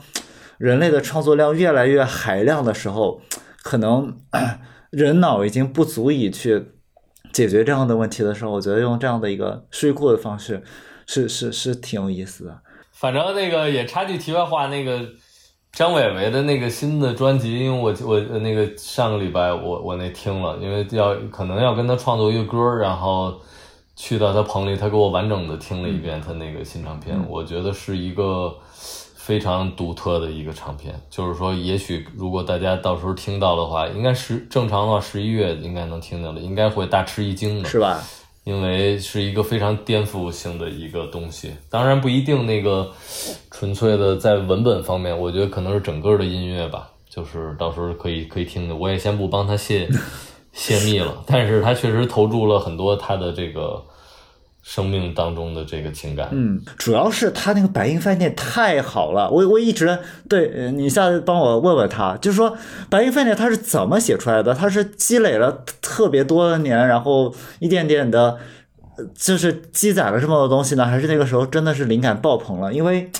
[0.59, 3.21] 人类的创作量越来越海量的时候，
[3.63, 4.17] 可能
[4.91, 6.73] 人脑已经不足以去
[7.33, 10.61] 解决这样的问题的时候，我觉得用这样的一个数据库的方式
[11.07, 12.59] 是是是挺有意思的。
[12.93, 14.99] 反正那个也插句题外话，那个
[15.79, 23.33] 张伟伟的那个新的专辑，因为我我那个上个礼拜我我那听了，因为要可能要跟他创作一个歌，然后
[23.95, 31.01] 去到他棚里，他给我完整的听了一遍他那个新唱片，我觉得是一个非常独特的一个唱片。
[31.09, 38.03] 就是说，也许如果大家到时候听到的话，应该是正常的话十一月应该能听到了，应该会大吃一惊的，是吧？
[38.49, 42.91] 因为是一个非常颠覆性的一个东西，当然不一定那个
[43.51, 48.75] 纯粹的在文本方面，我觉得可能是整个的音乐吧，就是到时候可以可以听的。
[48.75, 49.87] 我也先不帮他泄
[50.55, 53.85] 泄密了，但是他确实投注了很多他的这个
[54.69, 56.29] 生命当中的这个情感。
[56.31, 62.55] 嗯，主要是他那个白银饭店太好了，我我一直对你下次帮我问问他，就是说
[62.91, 64.53] 白银饭店他是怎么写出来的？
[64.53, 68.37] 他是积累了特别多的年，然后一点点的，
[69.17, 70.85] 就是积攒了这么多东西呢？
[70.85, 72.71] 还是那个时候真的是灵感爆棚了？
[72.71, 73.11] 因为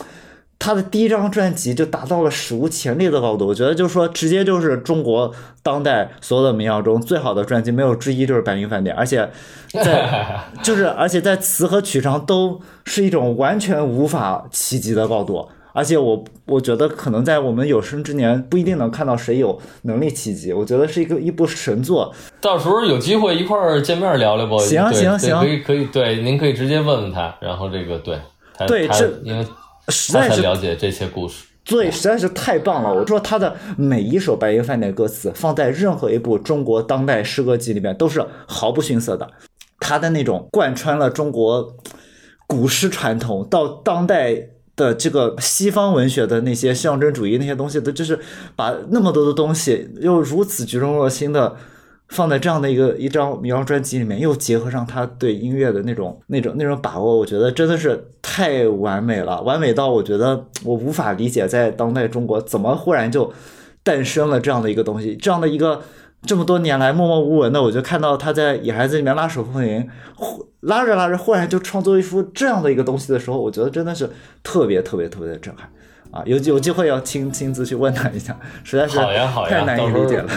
[0.59, 9.31] 他的第一张专辑就达到了史无前例的高度，我觉得就是说，直接就是中国当代所有的民谣中最好的专辑，没有之一，就是《白云饭店》，而且
[9.73, 15.49] 在 就是而且在词和曲上都是一种完全无法企及的高度。
[15.75, 22.13] 而且我我觉得可能在我们有生之年不一定能看到谁有能力企及，我觉得是一个一部神作。
[22.41, 24.59] 到时候有机会一块儿见面聊聊吧。
[24.59, 28.19] 行行行可以可以，对，您可以直接问问他，然后这个对
[28.67, 29.47] 对这因为
[29.89, 31.45] 实在是了解这些故事。
[31.65, 32.95] 对，实在是太棒了！
[32.95, 39.29] 我说他的每一首《白银饭店》歌词放在任何一部中国当代诗歌集里面都是毫不逊色的。
[39.79, 41.77] 他的那种贯穿了中国
[42.47, 48.19] 古诗传统到当代的这个西方文学的那些象征主义那些东西都，就是
[48.57, 51.55] 把那么多的东西又如此举重若轻的
[52.09, 63.33] 放在这样的一个一张民谣专辑里面，又结合上他对音乐的那种那种那种把握，我觉得真的是太完美了，完美到我觉得我无法理解，在当代中国怎么忽然就
[63.83, 65.83] 诞生了这样的一个东西，这样的一个
[66.23, 74.09] 这么多年来默默无闻的，我就看到他在《野孩子》里面拉手风琴，忽拉着拉着，忽然就创作一幅这样的一个东西的时候，我觉得真的是
[74.43, 75.71] 特别特别特别的震撼。
[76.11, 80.31] 啊，有有机会要亲亲自去问他一下，实在是好呀好呀太难以理解了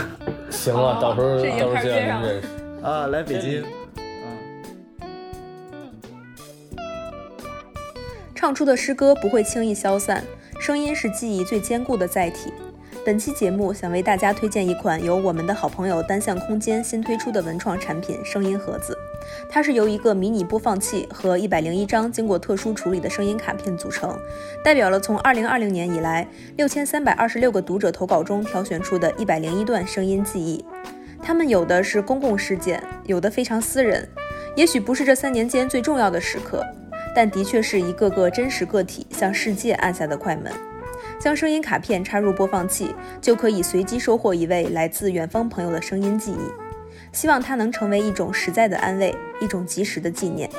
[0.50, 2.48] 行了，到时候到时候就开始接上让您认识。
[2.84, 3.08] 啊！
[3.08, 3.64] 来北京，
[8.34, 10.24] 唱出的诗歌不会轻易消散，
[10.60, 12.52] 声音是记忆最坚固的载体。
[13.04, 18.96] 本期节目想为大家推荐一款由我们的好朋友单向空间新推出的文创产品——声音盒子。
[19.50, 24.16] 它是由一个迷你播放器和一百零一张经过特殊处理的声音卡片组成，
[24.64, 30.64] 代表了从二零二零年以来六千三百二十六个读者投稿中挑选出的一百零一段声音记忆。
[31.24, 34.08] 它们有的是公共事件，有的非常私人，
[34.56, 36.64] 也许不是这三年间最重要的时刻，
[37.16, 40.54] 但的确是一个个真实个体向世界按下的快门。
[41.22, 46.52] 将声音卡片插入播放器，就可以随机收获一位来自远方朋友的声音记忆。
[47.12, 50.50] 希望它能成为一种实在的安慰，一种及时的纪念。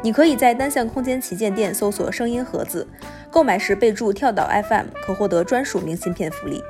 [0.00, 2.86] 你可以在单向空间旗舰店搜索“声音盒子”，
[3.30, 6.62] 购买时备注“跳岛 FM”，可获得专属明信片福利。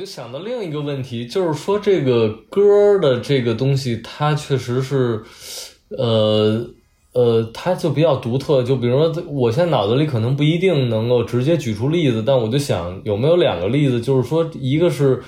[0.00, 5.22] 就想到另一个问题，就是说这个歌的这个东西，它确实是，
[5.90, 6.66] 呃
[7.12, 8.62] 呃，它就比较独特。
[8.62, 15.22] 就比如说，我现在脑子里可能不一定能够直接举出例子，但我就想有没有两个例子，就是说，一个是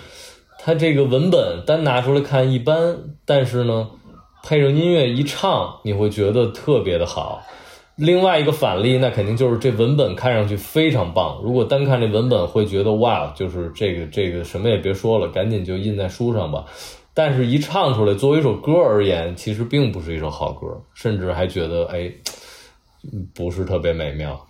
[0.58, 3.90] 它这个文本单拿出来看一般，但是呢，
[4.42, 7.42] 配上音乐一唱，你会觉得特别的好。
[7.96, 11.40] 另外一个反例，那肯定就是这文本看上去非常棒。
[11.44, 16.64] 如果单看这文本，会觉得哇，就是这个这个什么也别说了，赶紧就印在书上吧。
[17.14, 22.10] 但是，一唱出来，作为一首歌而言，其实并不是一首好歌，甚至还觉得哎，
[23.34, 24.48] 不是特别美妙。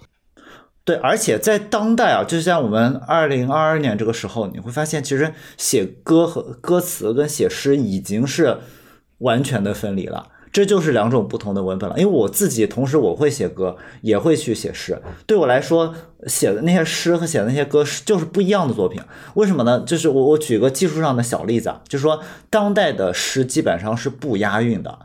[0.84, 8.58] 对，而且在当代啊，就像我们二零二二年这个时候，你会发现，其实写歌和歌词跟写诗已经是
[9.18, 10.28] 完全的分离了。
[10.52, 15.00] 这就是两种不同的文本了，因为我自己同时我会写歌，也会去写诗。
[15.26, 15.94] 对我来说，
[16.26, 19.00] 写的那些诗和写的那些歌是就是不一样的作品。
[19.32, 19.80] 为什么呢？
[19.80, 24.98] 就是我我举个技术上的小例子啊，就是说当代的诗基本上是不押韵的，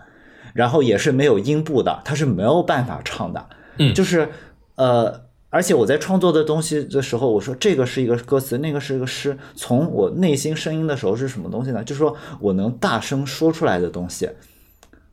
[0.53, 3.45] 然后也是没有音部的，它是没有办法唱的。
[3.77, 4.27] 嗯，就是
[4.75, 11.81] 呃，而且我在创作的东西的时候，我说这个是一个歌词，那个是一个诗，从我内心声音的时候是什么东西呢？
[11.85, 14.29] 就是说我能大声说出来的东西。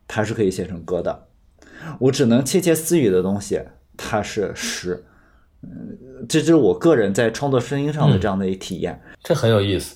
[0.07, 1.27] 它是可以写成歌的，
[1.99, 3.59] 我只能窃窃私语的东西，
[3.97, 5.03] 它是诗。
[5.63, 5.97] 嗯，
[6.29, 9.95] 这就是我个人在创作声音上的这样的一体验，这很有意思。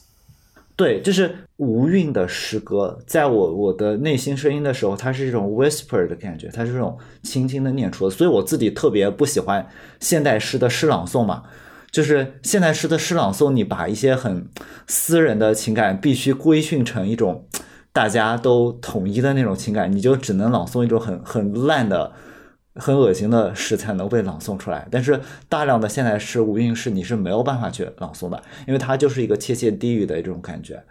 [0.75, 8.15] 对，就是无韵的诗歌，在我我的内心声音的时候，它是一种 whisper 的感觉，它是这种轻轻的念出的。
[8.15, 9.67] 所以我自己特别不喜欢
[9.99, 11.43] 现代诗的诗朗诵嘛，
[11.91, 14.47] 就是现代诗的诗朗诵，你把一些很
[14.87, 17.45] 私人的情感必须规训成一种。
[17.99, 22.13] 大家都统一的那种情感，你就只能朗诵一种很很烂的、
[22.75, 24.87] 很恶心的诗才能被朗诵出来。
[24.89, 30.81] 但是大量的现代诗、无韵诗，你是没有办法去朗诵的，因为它就是一个切切低语的这种感觉。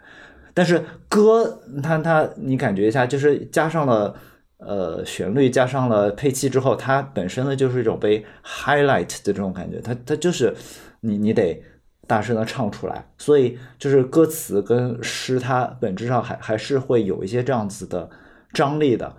[0.53, 4.13] 但是歌，它它，你感觉一下，就是加上了
[4.57, 9.81] 呃旋律，加上了配器之后，它本身呢就是一种被 highlight 的这种感觉。
[9.81, 10.53] 它它就是
[10.99, 11.63] 你你得。
[12.09, 18.09] 大声的唱出来，所以就是歌词跟诗，它本质上还还是会有一些这样子的
[18.51, 19.15] 张力的。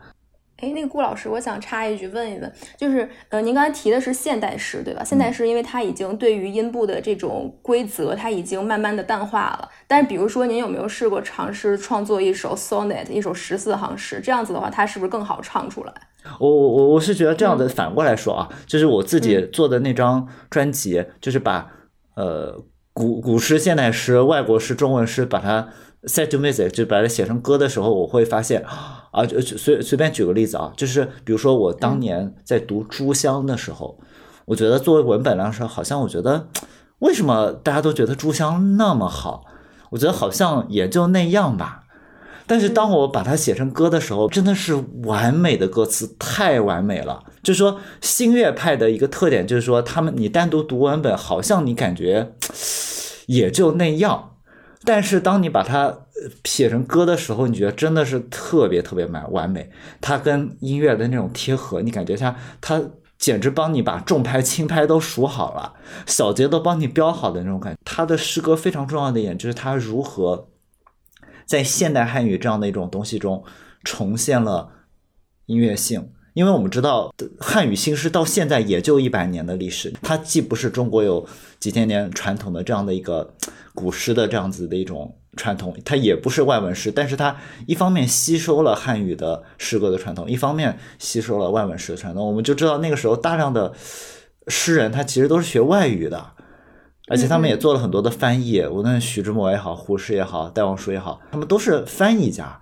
[0.56, 5.04] 哎，那个顾老师，我想插一句问一问，就是呃，您刚才提的是现代诗，对吧？
[5.04, 9.68] 现代诗，因为它已经对于音部的这种规则，它已经慢慢的淡化了。
[9.86, 14.20] 但是，比如说，您有没有试过尝试创作一首 sonnet，一首十四行诗？
[14.20, 15.94] 这样子的话，它是不是更好唱出来？
[16.40, 21.70] 我我我我是觉得这样的，反过来说啊，就是我自己做的那张专辑，就是把
[22.16, 22.64] 呃。
[23.00, 25.66] 古古诗、现代诗、外国诗、中文诗，把它
[26.02, 28.62] set to music，就把它写成歌的时候，我会发现，
[29.10, 33.98] 啊，就随随便举个例子啊，就是比如说我当年在读《书香》的时候，
[34.44, 36.48] 我觉得作为文本来说，好像我觉得
[36.98, 39.46] 为什么大家都觉得《书香》那么好？
[39.92, 41.84] 我觉得好像也就那样吧。
[42.46, 47.22] 但是当我把它写成歌的时候，真的是完美的歌词，太完美了。
[47.44, 52.32] 就是说，新月派的一个特点就是说，他们你单独读文本，好像你感觉
[53.30, 54.36] 也就那样。
[54.84, 56.06] 但是当你把它
[56.44, 59.70] 写成歌的时候，你觉得真的是特别特别完完美。
[60.00, 62.82] 它跟音乐的那种贴合，你感觉它它
[63.18, 65.74] 简直帮你把重拍轻拍都数好了，
[66.06, 67.78] 小节都帮你标好的那种感觉。
[67.84, 70.48] 他的诗歌非常重要的一点就是他如何。
[71.46, 73.44] 在现代汉语这样的一种东西中，
[73.84, 74.70] 重现了
[75.46, 76.12] 音乐性。
[76.34, 81.26] 因为我们知道，汉语新诗到现在也就一百年的历史，它既不是中国有
[81.58, 83.34] 几千年传统的这样的一个
[83.74, 87.36] 古诗的这样子的一种传统，它也不是外文诗，但是它
[87.66, 92.26] 一方面吸收了汉语的诗歌的传统，一方面吸收了外文诗的传统。
[92.26, 93.72] 我们就知道那个时候大量的
[94.46, 96.32] 诗人，他其实都是学外语的。
[97.08, 102.60] 而且他们也做了很多的翻译，无论徐志摩也好，胡适也好，戴望舒也好，他们都是翻译家。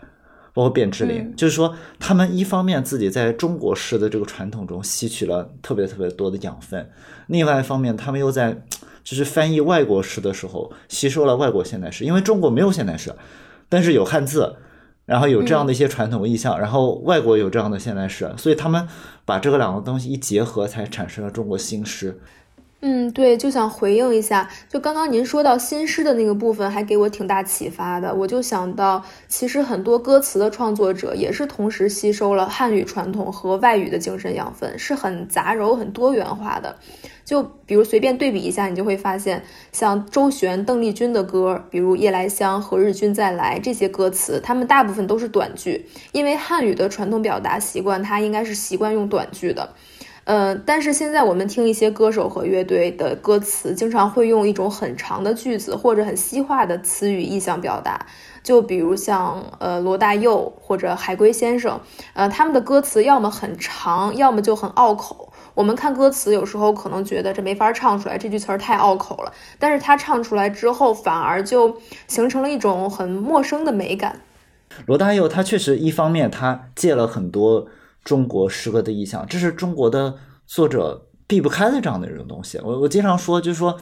[0.59, 6.91] 包括卞之琳，嗯就是说他们一方面自己在中国式的这个传统中吸取了特别特别多的养分，
[7.29, 8.61] 另外一方面他们又在
[9.05, 13.15] 就是翻译外国诗的时候吸收了外国现代诗，因为中国没有现代诗，
[13.69, 14.57] 但是有汉字。
[15.07, 18.87] 然后有这样的一些传统意象，然后外国有这样的现代诗，所以他们
[19.25, 22.21] 把这个两个东西一结合，才产生了中国新诗。
[22.81, 28.15] 嗯，对，就想回应一下，就刚刚您说到新诗的那个部分，还给我挺大启发的。
[28.15, 36.77] 我就想到，其实很多歌词的创作者也是同时吸收了汉语传统和外语的精神养分，是很杂糅、很多元化的。
[37.25, 49.75] 就比如随便对比一下，你就会发现，像周璇、邓丽君的歌，比如《夜来香》《何日君再来》这些歌词，他们大部分都是短句，因为汉语的传统表达习惯，它应该是习惯用短句的。
[50.29, 58.05] 呃，但是现在我们听一些歌手和乐队的歌词，经常会用一种很长的句子或者很西化的词语意象表达。
[58.43, 61.81] 就比如像呃罗大佑或者海龟先生，
[62.13, 65.33] 呃他们的歌词要么很长，要么就很拗口。
[65.55, 69.33] 我们看歌词有时候可能觉得这没法唱出来，这句词儿太拗口了。
[69.59, 74.21] 但是他唱出来之后，反而就形成了一种很陌生的美感。
[74.85, 77.67] 罗大佑他确实一方面他借了很多
[78.09, 80.15] 中国诗歌的意象，这是中国的
[80.47, 82.59] 作者避不开的这样的一种东西。
[82.65, 83.79] 我我经常说，就是说，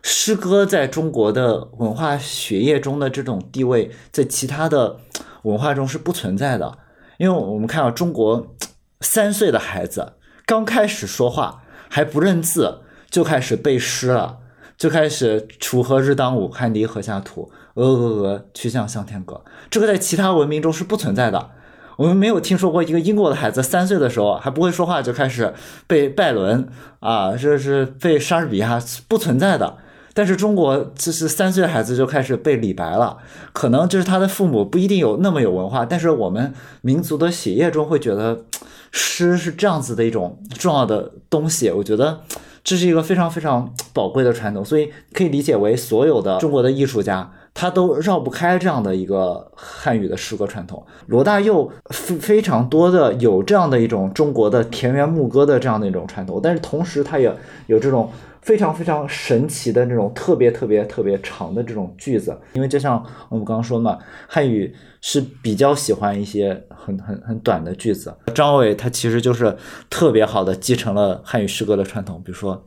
[0.00, 5.00] 诗歌在中国的文化血液中的这种地位，在其他的
[5.42, 6.78] 文化中是不存在的。
[7.18, 8.56] 因为我们看到中国
[9.02, 10.14] 三岁的孩子
[10.46, 12.78] 刚开始说话还不认字，
[13.10, 14.38] 就开始背诗了。
[14.78, 19.44] 就开始“锄禾日当午，汗滴禾下土，鹅鹅鹅，曲项向天歌”。
[19.68, 21.50] 这个在其他文明中是不存在的。
[21.96, 25.52] 我们没有听说过一个英国的孩子三岁的时候还不会说话就开始
[25.86, 26.68] 背拜伦
[27.00, 29.78] 啊，这是背莎士比亚，不存在的。
[30.12, 33.18] 但是中国就是三岁的孩子就开始背李白了，
[33.52, 38.44] 可能就是他的父母不一定有那么有文化，但是我们民族的血液中会觉得
[38.90, 41.70] 诗是这样子的一种重要的东西。
[41.70, 42.20] 我觉得
[42.64, 47.30] 这是一个非常非常宝贵的传统，所以可以理解为所有的中国的艺术家。
[47.58, 50.86] 他都绕不开这样的一个汉语的诗歌传统。
[51.06, 57.34] 罗大佑非非常多的有这样的一种中国的田园牧歌的这样的一种传统，但是同时他也
[57.66, 58.10] 有这种
[58.42, 62.38] 非常非常神奇的这种特别特别特别长的这种句子。
[62.52, 63.98] 因为就像我们刚刚说嘛，
[64.28, 68.14] 汉语是比较喜欢一些很很很短的句子。
[68.34, 69.56] 张伟他其实就是
[69.88, 72.66] 特别好的继承了汉语诗歌的传统，比如说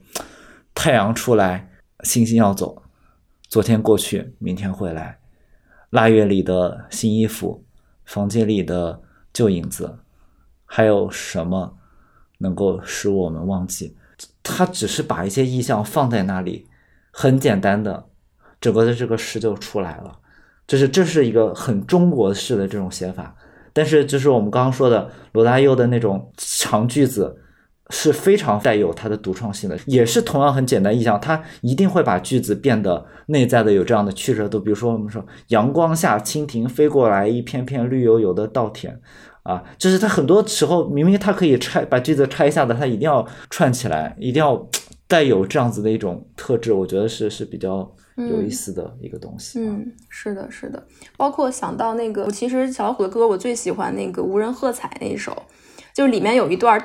[0.74, 1.70] 太阳出来，
[2.02, 2.82] 星星要走。
[3.50, 5.18] 昨天过去，明天会来。
[5.90, 7.66] 腊月里的新衣服，
[8.06, 9.02] 房间里的
[9.34, 9.98] 旧影子，
[10.66, 11.76] 还有什么
[12.38, 13.98] 能够使我们忘记？
[14.44, 16.68] 他只是把一些意象放在那里，
[17.10, 18.06] 很简单的，
[18.62, 20.20] 整个的这个诗就出来了。
[20.68, 23.36] 这是这是一个很中国式的这种写法，
[23.74, 27.36] 但是就是我们刚刚说的罗大佑的那种长句子。
[27.92, 34.60] 是非常带有它的独创性的，也是同样很简单意象，它一定会把句子变得内在的有这样的曲折度。
[34.60, 39.00] 比如说，我们说阳光下蜻蜓飞过来，一片片绿油油的稻田，
[39.42, 44.70] 啊，就是它很多时候明明它可以拆把句子拆一下的，它一定要串起来，一定要
[45.08, 46.72] 带有这样子的一种特质。
[46.72, 49.60] 我觉得是是比较有意思的一个东西。
[49.60, 50.86] 嗯，是的，是的，
[51.18, 55.36] 包括想到那个，其实小老虎的歌我最喜欢那个无人喝彩那一首，
[55.96, 56.80] 就是里面有一段。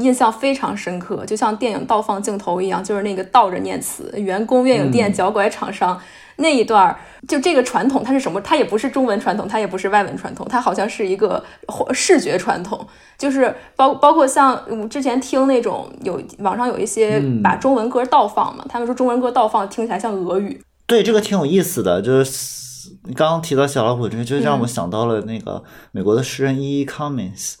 [0.00, 6.00] 印象非常深刻，就像电影倒放镜头一样，就是那个倒着念词，员工、月影店、脚拐厂商、
[6.36, 6.96] 那一段，
[7.28, 8.40] 就这个传统，它是什么？
[8.40, 11.44] 它也不是中文传统，它也不是外文传统，它好像是一个
[11.92, 12.84] 视觉传统，
[13.16, 20.60] 就是包包括像我之前听那种有网上有一些把中文歌倒放嘛，他们说中文歌倒放听起来像俄语。
[20.86, 26.84] 对，这个挺有意思的，就是你刚刚提到小老虎这个，就让我想到了那个美国的诗人 E.E.
[26.84, 27.54] Cummings。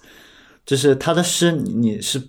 [0.64, 2.22] 就是他的诗，你是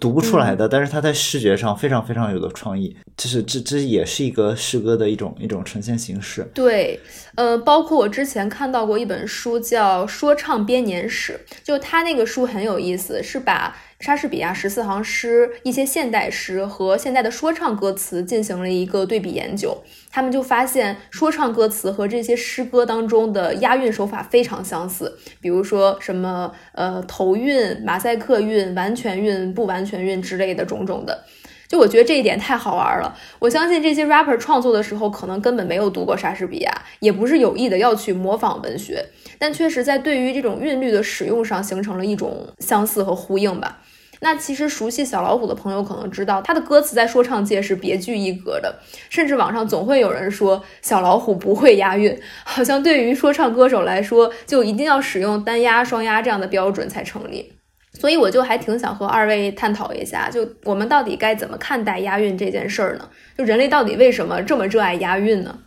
[0.00, 6.48] 读不出来的，但是他在视觉上非常非常有的创意，就是这这也是一个诗歌的一种一种呈现形式。
[6.54, 6.98] 对，
[7.34, 13.76] 呃，包括我之前看到过一本书叫《说唱编年史》，就他那个书很有意思，是把
[14.06, 19.76] 莎士比亚十四行诗、一些现代诗和现代的说唱歌词进行了一个对比研究。
[20.12, 31.24] 他们就发现，说唱歌词和这些诗歌当中的押韵手法非常相似，比如说什么呃头韵、马赛克韵、完全韵、不完全韵之类的种种的。
[31.66, 33.12] 就我觉得这一点太好玩了。
[33.40, 39.04] 我相信这些 rapper 创作的时候，可能根本没有读过莎士比亚，也不是有意的要去模仿文学，
[39.36, 43.80] 但确实在对于这种韵律的使用上形成了一种相似和呼应吧。
[44.20, 48.74] 那其实熟悉小老虎的朋友可能知道，他的歌词在说唱界是别具一格的，
[49.10, 57.52] 甚至网上总会有人说小老虎不会押韵，好像对于说唱歌手来说，就一定要使用单押、双押这样的标准才成立。
[57.92, 63.08] 所以我就还挺想和二位探讨一下，就我们到底该怎么看待押韵这件事儿呢？
[63.38, 65.58] 就人类到底为什么这么热爱押韵呢？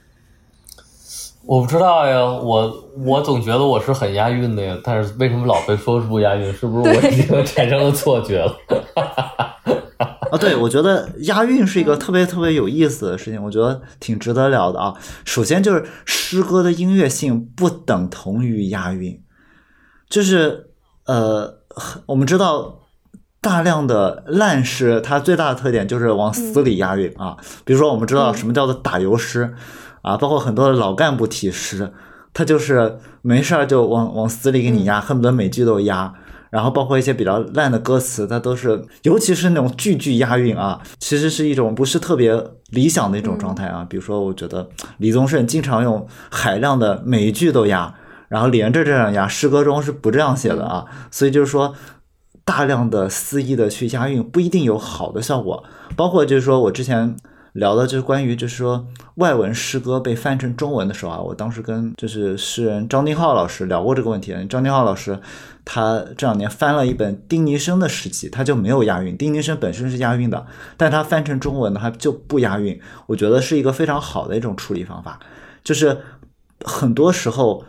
[1.45, 6.53] 我不知道呀，我我总觉得我是很押韵的呀，但是为什么老被说是不押韵？
[6.53, 8.55] 是不是我已经产生了错觉了？
[10.31, 14.93] 啊，对，我觉得押韵是一个特别特别有意思的事情，我觉得挺值得聊的啊。
[15.25, 19.21] 首先就是诗歌的音乐性不等同于押韵，
[20.09, 20.71] 就是
[21.05, 21.59] 呃。
[22.07, 22.79] 我们知道，
[23.39, 27.37] 大量的烂诗，它最大的特点就是往死里押韵啊。
[27.63, 29.53] 比如说，我们知道什么叫做打油诗
[30.01, 31.91] 啊，包括很多的老干部体诗，
[32.33, 36.13] 他就是没事儿就往往死里给你压，恨不得每句都压。
[36.49, 43.85] 然后包括一些比较烂的歌词，它都是，尤其是那种句句押韵啊，其实是一种不是特别理想的一种状态啊。
[43.87, 47.93] 比如说，我觉得李宗盛经常用海量的每一句都押。
[48.29, 51.75] 然后连着这样押，诗歌中是不这样写的啊，所以就是说，
[52.43, 55.63] 大量的肆意的去押韵不一定有好的效果。
[55.95, 57.15] 包括就是说我之前
[57.53, 64.33] 聊的就是关于就是说外文诗歌被翻成中文的时候啊，我当时跟就是诗人张定浩老师聊过这个问题。
[64.47, 65.19] 张定浩老师
[65.63, 69.17] 他这两年翻了一本丁尼生的诗集，他就没有押韵。
[69.17, 70.45] 丁尼生本身是押韵的，
[70.77, 72.79] 但他翻成中文的他就不押韵。
[73.07, 75.19] 我觉得是一个非常好的一种处理方法，
[75.63, 75.97] 就是
[76.63, 77.63] 很多时候。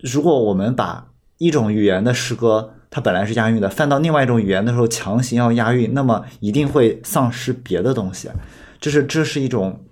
[0.00, 1.06] 如果我们把
[1.38, 8.28] 一种语言的诗歌，它本来是押韵的，翻到另外一种语言的时候强行要押韵，那么一定会丧失别的东西，
[8.84, 9.86] 就是这是一种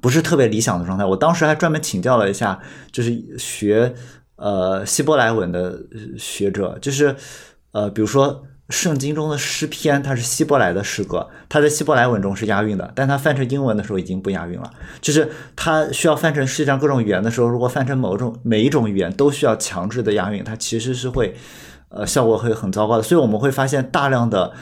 [0.00, 1.04] 不是特别理想的状态。
[1.04, 2.60] 我当时还专门请教了一下，
[2.92, 3.92] 就是学
[4.36, 5.80] 呃希伯来文的
[6.16, 7.16] 学者，就是
[7.72, 8.46] 呃比如说。
[8.70, 14.70] 圣经中的诗篇，它是希伯来的诗歌，它在希伯来文中是押韵的，但它翻成英文的时候已经不押韵了。
[15.00, 21.34] 就是它需要翻成世界上各种语言的时候，如果翻成某种每一种语言都需要强制的押韵，它其实是会，
[21.88, 23.02] 呃，效果会很糟糕的。
[23.02, 24.52] 所以我们会发现大量的，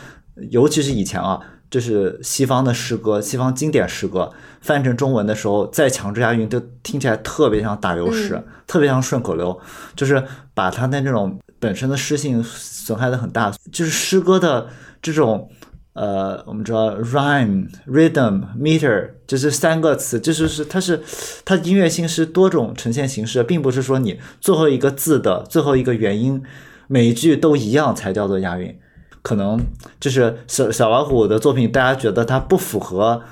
[0.51, 1.39] 尤其是以前啊，
[1.71, 9.61] 就是西方的诗歌，西方经典诗歌翻成中文的时候再强制押韵，就听起来特别像打油诗，特别像顺口溜，
[9.95, 10.23] 就是
[10.55, 11.39] 把它的那种。
[11.61, 14.69] 本身的诗性损害的很大，就是诗歌的
[15.03, 15.51] 这种，
[15.95, 21.03] 呃，我们知道 rhyme、rhythm、meter，就是三个词，就是是它是
[21.45, 26.41] 它音乐性是多种呈现形式，并不是说你最后一个字的最后一个元音
[26.87, 28.79] 每一句都一样才叫做押韵，
[29.23, 29.61] 可能
[30.01, 33.23] 就是小小老虎的作品，大家觉得它不符合。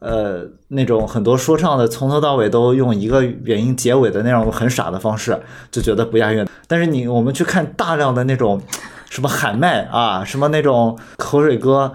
[0.00, 6.46] 呃，那种很多说唱的从头到尾都用一个元音结尾的那种很傻的方式，就觉得不押韵。
[6.66, 8.60] 但是你我们去看大量的那种
[9.08, 11.90] 什么喊麦啊，什么那种口水歌、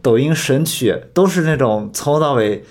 [0.00, 2.64] 抖音神曲，都是那种从头到尾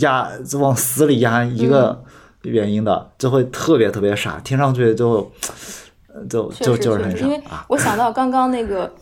[0.00, 0.28] 压
[0.60, 2.04] 往死里压一个
[2.42, 5.32] 元音的，就会特别特别傻，听上去就
[6.28, 7.24] 就就就是很傻。
[7.24, 8.92] 因为我想到刚刚那个。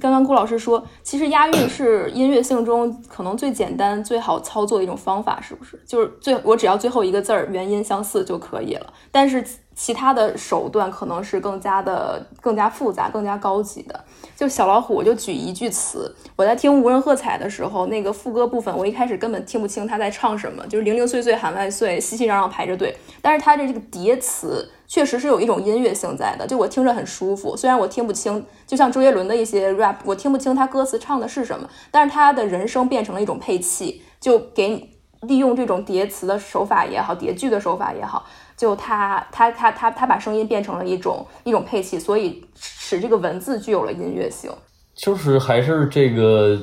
[0.00, 5.82] 刚刚顾老师说，其实押韵是音乐性中可能最简单、最好操作的一种方法，是不是？
[5.84, 8.92] 就是最我只要最后一个字儿原音相似就可以了。
[9.10, 9.44] 但是
[9.74, 14.04] 其他的手段可能是更加的、更加复杂、更加高级的。
[14.36, 22.96] 就小老虎，我就举一句词，我在听《无人喝彩》的时候，那个副歌部分，我一开始根本听不清他在唱什么，就是零零碎碎喊万岁，熙熙攘攘排着队。
[23.22, 24.70] 但是他的这个叠词。
[24.86, 27.56] 确实是有一种音乐性在的，就我听着很舒服。
[27.56, 34.90] 虽然我听不清，就像周杰伦的一些 rap，我听不清他歌词唱的是什么，但是他的人声变成了一种配器，就给你
[35.22, 38.26] 利用这种叠词的手法也好，叠句的手法也好，
[38.56, 44.50] 就他他他他他把声音变成了一种一种配器，所以使这个文字具有了音乐性。
[44.94, 46.56] 就是还是这个，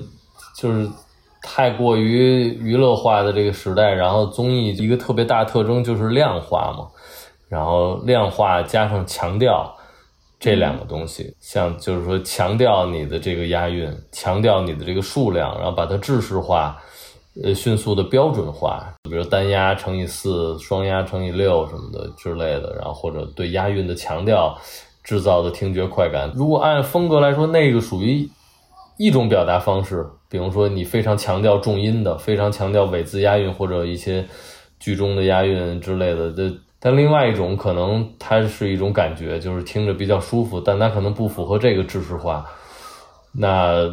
[0.58, 0.90] 就是
[1.42, 6.88] 太过于娱乐化的这个时代，然后综艺一个特别大特征就是量化嘛。
[7.50, 9.76] 然后量化加上强调
[10.40, 16.82] 这两个东西，像就是说强调你的这个押韵，强调你的这个数量，然后把它制式化，
[17.44, 24.58] 呃，迅速的标准化，比如单押乘以四，双押乘以六什么的之类的，然后或者对押韵的强调
[25.04, 26.32] 制造的听觉快感。
[26.36, 28.30] 如果按风格来说，那个属于
[28.98, 34.26] 一种表达方式，比如说你非常强调重音的，非常强调尾字押韵或者一些
[34.80, 36.54] 句中的押韵之类的，这。
[36.84, 42.44] 但另外一种可能，它是一种感觉，就是听着比较舒服，但它可能不符合这个知识化。
[43.32, 43.88] 那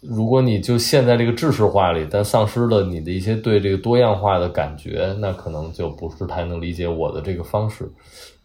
[0.00, 7.90] 如果你就陷在这个知识化里，但丧失了你的一些对这个多样化的感觉，那可能就不是太能理解我的这个方式。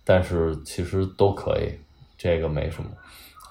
[0.04, 1.72] 但是其实都可以，
[2.18, 2.90] 这个没什么。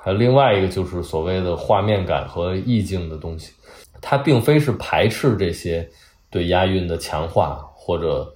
[0.03, 3.53] 还有另外一个就是所谓的画面感和意境的东西，
[4.01, 5.89] 它并非是排斥这些
[6.29, 8.29] 对押韵的强化或者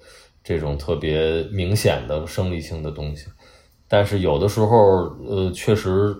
[0.44, 3.26] 这种特别明显的生理性的东西，
[3.88, 4.76] 但是有的时候，
[5.28, 6.16] 呃，确实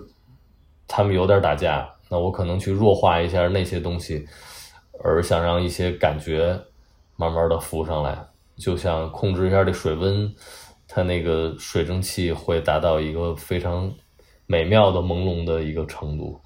[0.85, 4.25] 他们有点打架，那我可能去弱化一下那些东西，
[5.03, 6.59] 而想让一些感觉
[7.15, 8.17] 慢慢的浮上来，
[8.55, 10.33] 就像控制一下这水温，
[10.87, 13.91] 它那个水蒸气会达到一个非常。
[14.49, 16.39] 美妙的朦胧的一个程度，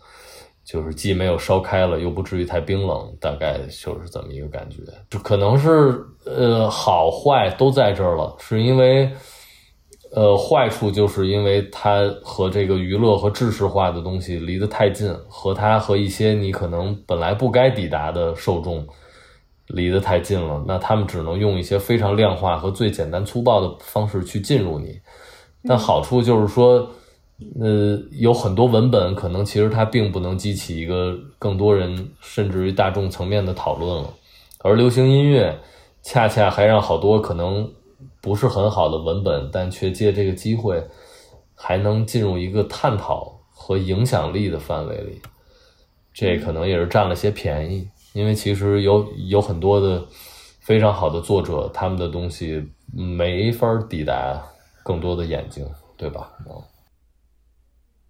[0.66, 4.78] 就是既没有烧开了，又不至于太冰冷，大概就是这么一个感觉。
[5.08, 9.08] 就可能是呃好坏都在这儿了，是因为
[10.14, 18.86] 呃坏处就是因为它和这个娱乐和知识化的东西离得太近，和它和一些你可能本来不该抵达的受众
[19.68, 25.00] 离得太近了，那他们只能用一些非常量化和最简单粗暴的方式去进入你。
[25.64, 26.90] 但好处就是说。
[27.60, 34.14] 呃，有很多文本可能其实它并不能激起一个更多人甚至于大众层面的讨论了，
[34.60, 35.58] 而流行音乐
[36.04, 37.68] 恰恰还让好多可能
[38.22, 40.82] 不是很好的文本，但却借这个机会
[41.56, 45.22] 还能进入一个探讨和影响力的范围里，
[46.14, 50.06] 这可能也是占了些便宜，因为其实有有很多的
[50.60, 54.42] 非常好的作者，他们的东西没法抵达
[54.84, 55.68] 更多的眼睛，
[55.98, 56.32] 对吧？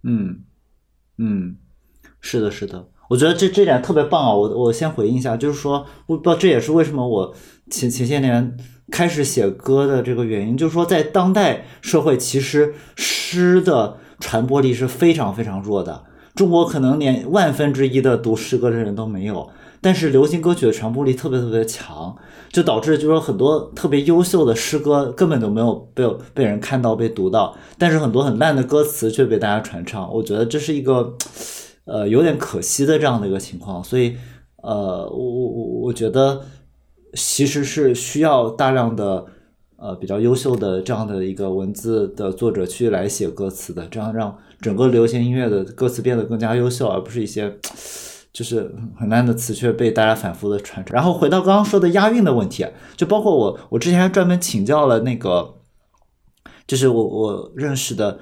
[0.02, 0.42] 嗯，
[1.18, 1.56] 嗯，
[2.20, 4.34] 是的，是的，我觉得这这点特别棒啊！
[4.34, 7.34] 我我先回应一下，就是说，我不知道这也是为什么我
[7.70, 8.56] 前前些年
[8.92, 19.48] 开始写歌的这个原因，就是说，在当代社会，其实诗的传播力是非常非常弱的，中国可能连万分之一的读诗歌的人都没有。
[19.84, 22.14] 但是流行歌曲的传播力特别特别强，
[22.52, 30.08] 就导致就是说很多特别优秀的诗歌根本都没有被被人看到被读到，但是很多很烂的歌词却被大家传唱。
[30.14, 31.14] 我觉得这是一个，
[31.84, 33.82] 呃，有点可惜的这样的一个情况。
[33.82, 34.14] 所以，
[34.62, 36.42] 呃，我我我我觉得
[37.14, 39.26] 其实是需要大量的
[39.76, 47.58] 呃比较优秀的这样的一个文字的作者去来写歌词的，这样让整个流行音乐的歌词变得更加优秀，而不是一些。
[48.32, 50.94] 就是很烂的词却被大家反复的传承。
[50.94, 55.56] 然后回到刚刚说的押韵的问题，就包括我，我之前还专门请教了那个，
[56.66, 58.18] 就是我我认识的，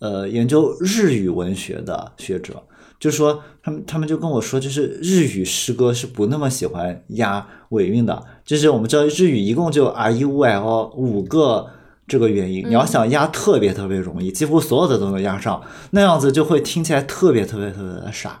[0.00, 2.62] 呃，研究日语文学的学者，
[2.98, 8.24] 就说他们他们就跟我说，就是日语诗歌是不那么喜欢押尾韵的。
[8.44, 11.68] 就是我们知道日语一共就 r e u l 五个
[12.08, 18.40] 这个元音，你要想押特别特别容易，几乎所有的都能押上，那样子就会听起来特别特别特别的傻。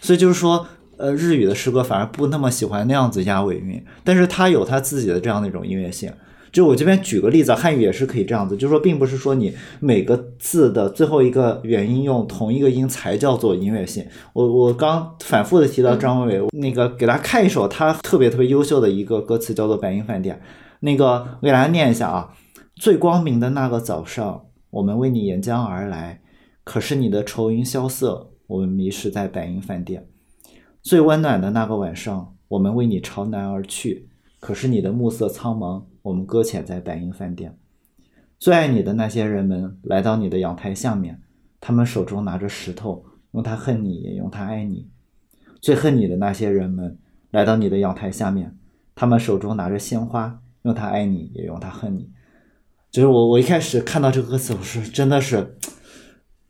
[0.00, 0.66] 所以就是说，
[0.98, 6.12] 呃，日语的诗歌反而不那么喜欢那样子押尾韵，但是它有它自己的这样的一种音乐性。
[6.56, 14.02] 就我这边举个例子，汉语也是可以这样子，就是说，并不是说你每个字的最后一个元音用同一个音才叫做音乐性。
[14.32, 20.34] 我我刚反复的提到张伟伟，那个给大家看一首他特别特别优秀的一个歌词，叫做《白银饭店》。
[20.80, 22.30] 那个我给大家念一下啊：
[22.76, 26.22] 最光明的那个早上，我们为你沿江而来，
[26.64, 28.30] 可是你的愁云萧瑟。
[28.46, 30.06] 我们迷失在白银饭店，
[30.80, 34.08] 最温暖的那个晚上，我们为你朝南而去。
[34.38, 37.58] 可是你的暮色苍茫，我们搁浅在白银饭店。
[38.38, 41.20] 最爱你的那些人们来到你的阳台下面，
[41.60, 44.88] 他们手中拿着石头，用它恨你，也用它爱你。
[45.60, 46.96] 最恨你的那些人们
[47.32, 48.56] 来到你的阳台下面，
[48.94, 52.08] 他们手中拿着鲜花，用它爱你，也用它恨你。
[52.92, 55.56] 就是我，我一开始看到这个歌词，我说真的是。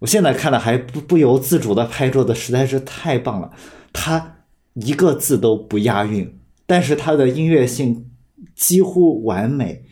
[0.00, 3.50] 我现在看了还不不由自主的拍桌子，实在是太棒了。
[3.94, 4.36] 它
[4.74, 8.10] 一个字都不押韵，但是它的音乐性
[8.54, 9.84] 几乎完美。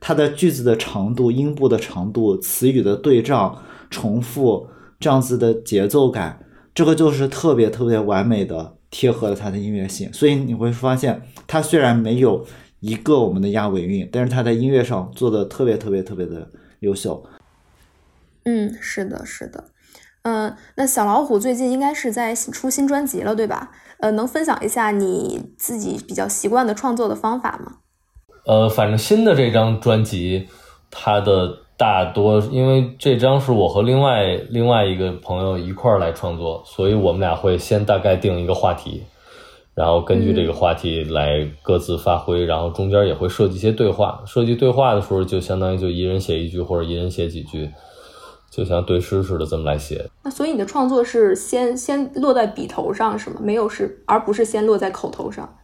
[0.00, 6.44] 它的句子的长度、音部的长度、词语的对仗、重复这样子的节奏感，
[6.74, 10.12] 这个就是特别特别完美的贴合了它的音乐性。
[10.12, 12.44] 所以你会发现，它虽然没有
[12.80, 16.50] 一个我们的押尾韵，但是它在音乐上做的特别特别特别的
[16.80, 17.24] 优秀。
[18.44, 19.70] 嗯，是的，是的，
[20.22, 23.70] 嗯，那小老虎最近应该是在出新专辑了，对吧？
[23.98, 27.76] 呃，能分享一下你自己比较习惯的创作的方法吗？
[28.44, 30.48] 呃，反正新的这张专辑，
[30.90, 39.02] 它的大多因为这张是我和另外另外一个朋友一块儿来创作，所以我们俩会先大概定一个话题，
[39.74, 44.22] 然后根据这个话题来各自发挥，然后中间也会设计一些对话。
[44.26, 47.70] 设计对话的时候，就相当于就一人写一句或者一人写几句。
[48.50, 53.36] 就像对诗似的这么来写，那所以你的创作是先先落在笔头上是吗？
[53.40, 55.56] 没有是，而不是先落在口头上。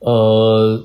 [0.00, 0.84] 呃，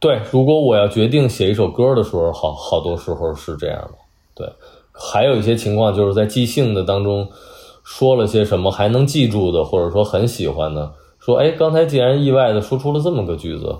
[0.00, 3.92] 对，如果我要决定写一首歌的时候，好好多时候是这样的。
[4.34, 4.50] 对，
[4.92, 7.28] 还有一些情况就是在即兴的当中
[7.84, 13.76] 说了些什么还能记住的，或者说很喜欢的，说哎，刚才竟然意外的说出了这么个句子，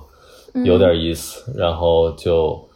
[0.65, 2.69] 有点意思，然后就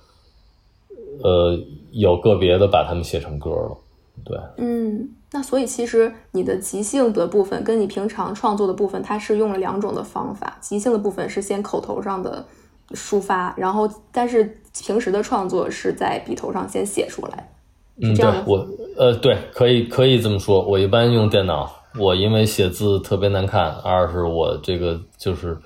[1.23, 1.59] 呃
[1.93, 3.77] 有个别的把它们写成歌了，
[4.25, 12.47] 对，嗯，那所以其实你的即兴的部分跟你平常创作的部分，它是用了两种的方法，即兴的部分是先口头上的
[12.91, 17.51] 抒发，然后但是平时的创作是在笔头上先写出来。
[17.97, 18.67] 嗯，对我，
[18.97, 20.61] 呃，对，可以可以这么说。
[20.63, 25.57] 我一般用电脑，我因为写字特别难看，二是我这个就是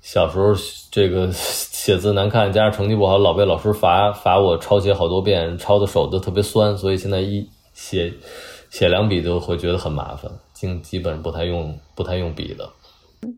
[0.00, 0.54] 小时候
[0.90, 8.10] 这个 写字难看，加上成绩不好，老被老师罚罚我抄写好多遍，抄的手都特别酸，所以现在一写
[8.70, 12.66] 写两笔都会觉得很麻烦，经基本不太用不太用笔的。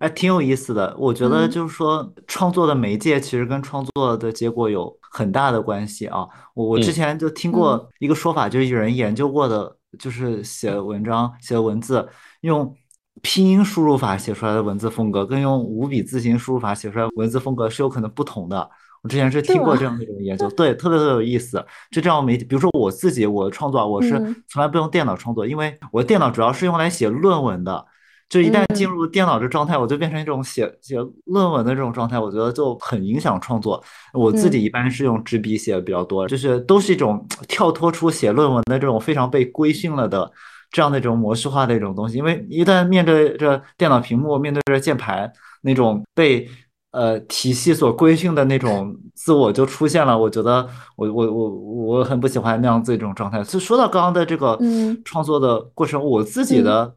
[0.01, 0.95] 哎，挺有意思的。
[0.99, 6.26] 我觉得就是说，创作的媒介其实跟创作的结果有很大的关系啊。
[6.55, 12.07] 我我之前就听过一个说法，就是有人研究过的，就是写文章、写文字，
[12.43, 12.74] 用
[13.22, 18.70] 拼音输入法写出来的文字风格，跟用五笔字形输入法写出来文字风格是有可能不同的。
[19.03, 21.64] 我之前是听过这样的一种研究，对，特别特别有意思。
[21.91, 24.11] 就这样媒体，比如说我自己，我创作，我是
[24.49, 27.87] 从来不用电脑创作，因为我电脑主要是用来写论文的。
[28.29, 33.83] 就一旦进入电脑的状态，我就变成一种写写论文的这种状态，我觉得就很影响创作。
[34.12, 40.31] 我自己一般是用纸笔写的比较多，就是都是一种跳脱出写论文的这种非常被规训了的
[40.70, 42.18] 这样的一种模式化的一种东西。
[42.18, 46.47] 因为一旦面对着电脑屏幕，面对着键盘，那种被
[46.91, 50.18] 呃体系所规训的那种自我就出现了。
[50.18, 53.43] 我觉得我我我我很不喜欢那样子一种状态。
[53.43, 54.59] 就说到刚刚的这个
[55.03, 56.95] 创作的过程，我自己的。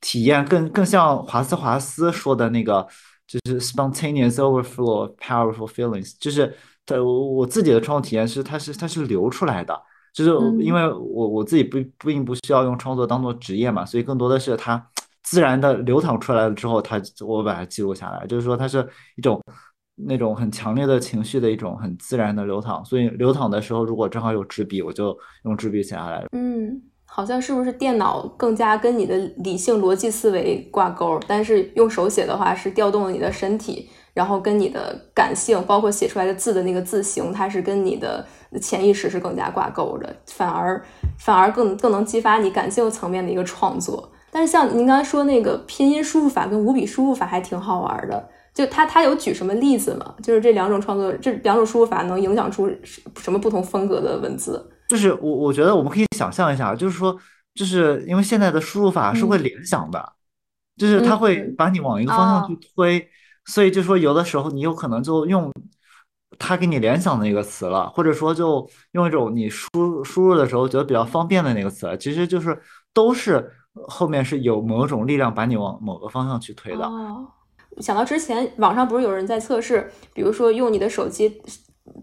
[0.00, 2.86] 体验更更像华斯华斯说的那个，
[3.26, 6.54] 就是 spontaneous overflow of powerful feelings，就是
[6.86, 9.78] 他我我自己的创作体验是它是它是流出来的，
[10.14, 10.30] 就是
[10.62, 14.84] 因为我我自己不并不需要用创作当做职业嘛，所以更多的是它
[15.22, 19.42] 自然的流淌出来了之后，它我把它记录下来，就是说它是一种
[19.96, 26.24] 那种很强烈的情绪的一种很自然的流淌，所以流淌的时候如果正好有纸笔，我就用纸笔写下来。
[26.32, 26.80] 嗯。
[27.10, 38.24] 好像是不是电脑更加跟你的理性逻辑思维挂钩，但是用手写的话是调动了你的身体，然后跟你的感性，包括写出来的字的那个字形，它是跟你的
[38.60, 40.80] 潜意识是更加挂钩的，反而
[41.18, 44.12] 反而更更能激发你感性层面的一个创作。
[44.30, 50.14] 但是像您刚才说那个拼音输入法跟五笔输入法还挺好玩的，就他他有举什么例子吗？
[50.22, 52.70] 就是这两种创作，这两种输入法能影响出
[53.16, 54.70] 什么不同风格的文字？
[54.88, 57.14] 就是我，我觉得我们可以想象一下，就是说，
[57.54, 60.12] 就是因为现在的输入法是会联想的，
[60.76, 63.06] 就是它会把你往一个方向去推，
[63.44, 65.52] 所以就说有的时候你有可能就用
[66.38, 72.58] 它给你联想的一个词了，或者说就用一种你输输入的时候觉得比较方便的那个词，其实就是
[72.94, 73.52] 都是
[73.88, 76.84] 后面是有某种力量把你往某个方向去推的。
[76.86, 77.28] 哦，
[77.78, 81.42] 想到之前网上不是有人在测试，比如说用你的手机。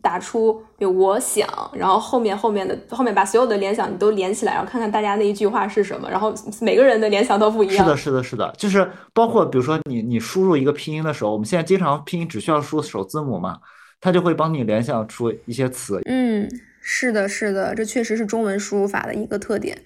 [0.02, 7.78] 打出有我想，然后后面后面的后面把所有的联想你都连起来，然后看看大家那一句话是什么，然后每个人的联想都不一样。
[7.78, 13.60] 是的，是的，是的，就是包括比如说你你输入一个拼音的时候，我们现在经常拼音只需要输首字母嘛，
[14.00, 16.02] 它就会帮你联想出一些词。
[16.06, 16.50] 嗯，
[16.82, 19.78] 是的，是的，这确实是中文输入法的一个特点。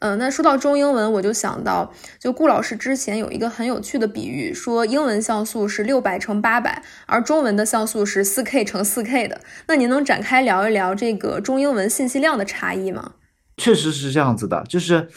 [0.00, 9.40] 嗯，那说到中英文，我就想到，就顾老师之前有一个很有趣的比喻，说英文像素是六百乘八百，而中文的像素是四 K 乘四 K 的。
[9.68, 13.12] 那您能展开聊一聊这个中英文信息量的差异吗？
[13.56, 15.08] 确实是这样子的，就是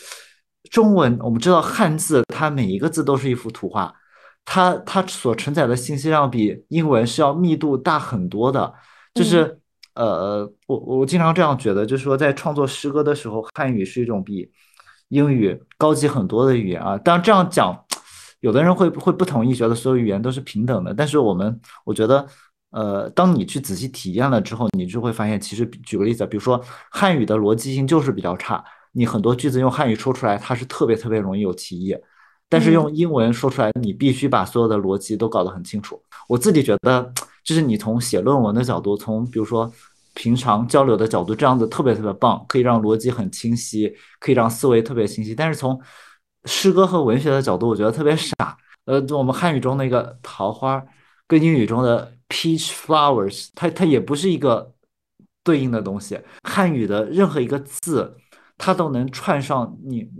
[0.71, 3.93] 中文我们知道汉字，它每一个字都是一幅图画，
[4.45, 8.73] 它它所承载的信息量比英文是要密度大很多的。
[9.13, 9.59] 就是
[9.95, 14.49] 呃，我我经常这样觉得，就是说在创作诗歌的时候，汉语是一种比
[15.09, 17.77] 英语高级很多的语言啊，当然这样讲，
[18.41, 20.93] 有的人会会不同意，觉得所有语言都是平等的。
[20.93, 22.25] 但是我们，我觉得，
[22.71, 31.95] 呃，当你去仔细体验了之后，你就会发现，其实举个例子，比如说汉语的逻辑性就是比较差，你很多句子用汉语说出来，它是特别特别容易有歧义，
[32.47, 36.01] 但是用英文说出来，你必须把所有的逻辑都搞得很清楚。
[36.27, 37.11] 我自己觉得，
[37.43, 39.71] 就是你从写论文的角度，从比如说。
[40.19, 45.33] 平常交流的角度，这样子特别特别棒，可以让逻辑很清晰，可以让思维特别清晰。
[45.33, 45.81] 但是从
[46.43, 48.35] 诗歌和文学的角度，我觉得特别傻。
[48.83, 50.83] 呃，我们汉语中那个桃花，
[51.25, 54.73] 跟英语中的 peach flowers，它它也不是一个
[55.41, 56.19] 对应的东西。
[56.43, 58.17] 汉语的任何一个字，
[58.57, 60.11] 它都能串上你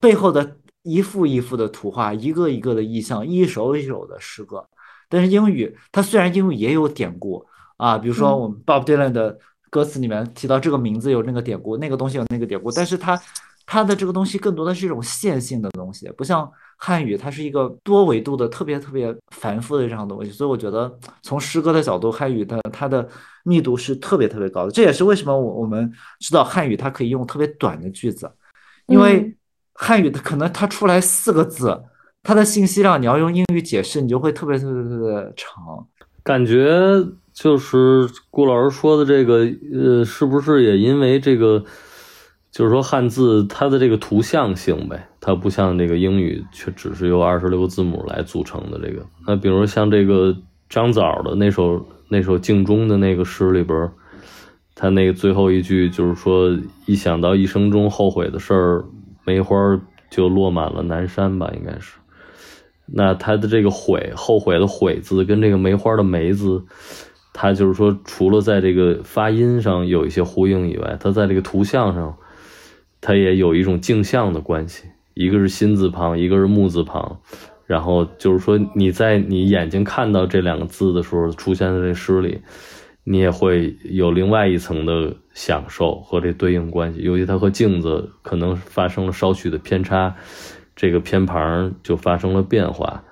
[0.00, 4.66] 背后的一幅一幅的图画，一个一个的意象，一首一首的诗歌。
[5.10, 7.44] 但是英语，它虽然英语也有典故。
[7.76, 9.38] 啊，比如说我们 Bob Dylan 的
[9.70, 13.20] 歌词里面提到这个名字有那个典故，那个东西有那个典故，但是它
[13.66, 20.30] 它的这个东西更多的是一种线性的东西，不像汉语，它是一个多维度的、特别特别繁复的这样的东西。
[20.30, 23.08] 所以我觉得从诗歌的角度，汉语的它的
[23.42, 24.70] 密度是特别特别高的。
[24.70, 28.30] 这也是为什么我我们知道汉语它可以用特别短的句子，
[28.86, 29.34] 因为
[29.72, 31.82] 汉语的可能它出来四个字，
[32.22, 35.86] 它的信息量你要用英语解释，你就会特别特别特别长。
[36.22, 37.04] 感觉
[37.34, 41.64] 就是顾老师说的这个，呃，是不是也因为这个，
[42.52, 49.04] 就是说汉字它的这个图像性呗，它不像这个英语，却只是由二十六个字母来组成的这个。
[49.26, 50.34] 那比如像这个
[50.68, 53.90] 张枣的那首那首敬钟的那个诗里边，
[54.76, 56.56] 他那个最后一句就是说，
[56.86, 58.84] 一想到一生中后悔的事儿，
[59.24, 59.56] 梅花
[60.08, 61.98] 就落满了南山吧，应该是。
[62.86, 66.62] 那他的这个悔，后悔的悔字跟这个梅花的梅字，
[67.34, 72.16] 他就是说，除了在这个发音上有一些呼应以外，他在这个图像上，
[73.02, 74.84] 他也有一种镜像的关系。
[75.12, 77.20] 一个是心字旁，一个是木字旁，
[77.66, 82.40] 然后就是说，你在你眼睛看到这两个字的时候，出现在这诗里，
[83.04, 87.02] 你也会有另外一层的享受和这对应关系。
[87.02, 90.14] 尤其它和镜子可能发生了稍许的偏差。
[90.76, 93.04] 这个偏旁就发生了变化，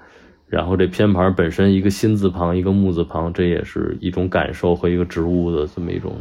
[0.53, 6.15] 然后这偏旁本身一个心字旁一个木字旁，这也是一种感受和一个植物的这么一种，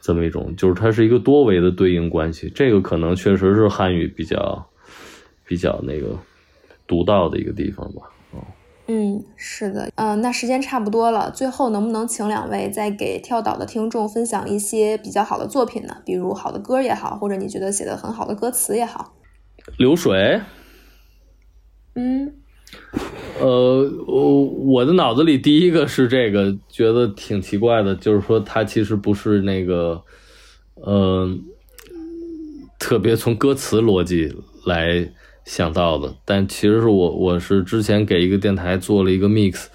[0.00, 2.50] 这么一种，就是它是一个多维的对应关系。
[2.52, 4.66] 这个可能确实是汉语比较
[5.46, 6.18] 比较那个
[6.88, 8.02] 独到的一个地方吧。
[8.32, 8.42] 哦，
[8.88, 15.98] 嗯，是的，嗯，那时间差不多了，最后能不能请两位再给跳岛的听众分享一些比较好的作品呢？
[16.04, 19.14] 比如好的歌也好，或者你觉得写的很好的歌词也好。
[19.78, 20.40] 流水，
[21.94, 22.34] 嗯，
[23.40, 30.02] 呃，我我的脑子里第一个是这个，觉得挺奇怪的，就是说它其实不是那个，
[30.86, 31.42] 嗯，
[32.78, 34.34] 特别从歌词逻辑
[34.66, 35.10] 来
[35.44, 39.66] 想到的，但其实是我我是之前给一个电台做了一个 mix，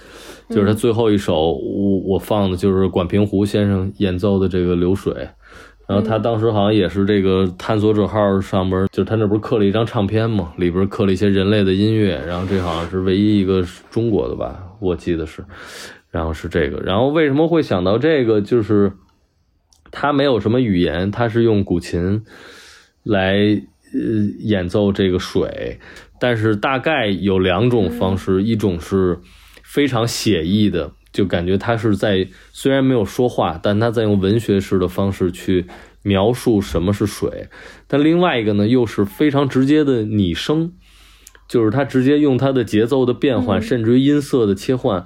[0.49, 5.27] 就是他最后一首我我放的就是管平湖先生演奏的这个流水。
[5.88, 15.45] 然后他当时好像也是这个探索者号上边，就他那不是刻了一张唱片嘛，里边刻了一些人类的音乐，然后这好像是唯一一个中国的吧，我记得是，
[16.09, 18.41] 然后是这个，然后为什么会想到这个？
[18.41, 18.93] 就是
[19.91, 22.23] 他没有什么语言，他是用古琴
[23.03, 24.01] 来呃
[24.39, 25.79] 演奏这个水，
[26.19, 29.19] 但是大概有两种方式，一种是
[29.63, 30.91] 非常写意的。
[31.16, 35.66] 就感觉他是在虽然没有说话，但他在用文学式的方式去
[36.03, 37.47] 描述什么是水。
[37.88, 40.74] 但另外一个呢，又是非常直接的拟声，
[41.47, 45.05] 就是他直接用他的节奏的变换，甚至于音色的切换，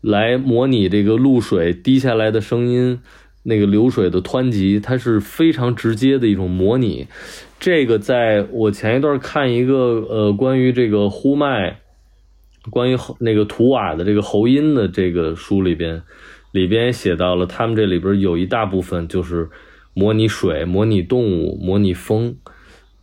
[0.00, 3.00] 来模拟这个露水滴下来的声音，
[3.42, 7.08] 那个流水的湍急，它是非常直接的一种模拟。
[7.58, 9.74] 这个在我前一段看一个
[10.08, 11.80] 呃关于这个呼麦。
[12.68, 16.02] 关于那个图瓦的这个喉音的这个书里边，
[16.52, 19.48] 里边写到了，他们这里边有一大部分就是
[19.94, 22.36] 模拟水、模拟动物、模拟风，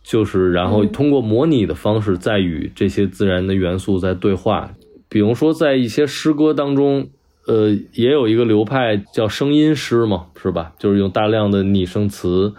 [0.04, 4.74] 就是然后通过模拟的方式在与这些自然的元素在对话。
[5.08, 7.08] 比如说在一些诗歌当中，
[7.46, 10.72] 呃，也有一个流派叫声音诗嘛，是吧？
[10.78, 12.52] 就是用大量的拟声词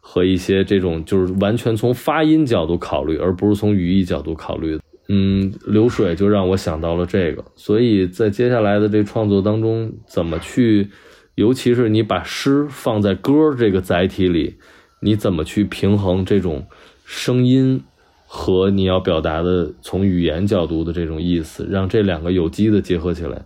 [0.00, 4.80] 和一些这种，就是完全从发音角度考虑，而不是从语义角度考虑的。
[5.08, 10.90] 嗯，流水就让我想到了这个，所以在接下来的这创作当中，怎么去，
[11.36, 14.56] 尤其是你把诗放在歌这个载体里，
[15.00, 16.66] 你怎么去平衡这种
[17.04, 17.84] 声音
[18.26, 23.42] 和你要表达的从语言角度的这种意思，让这两个有机的结合起来，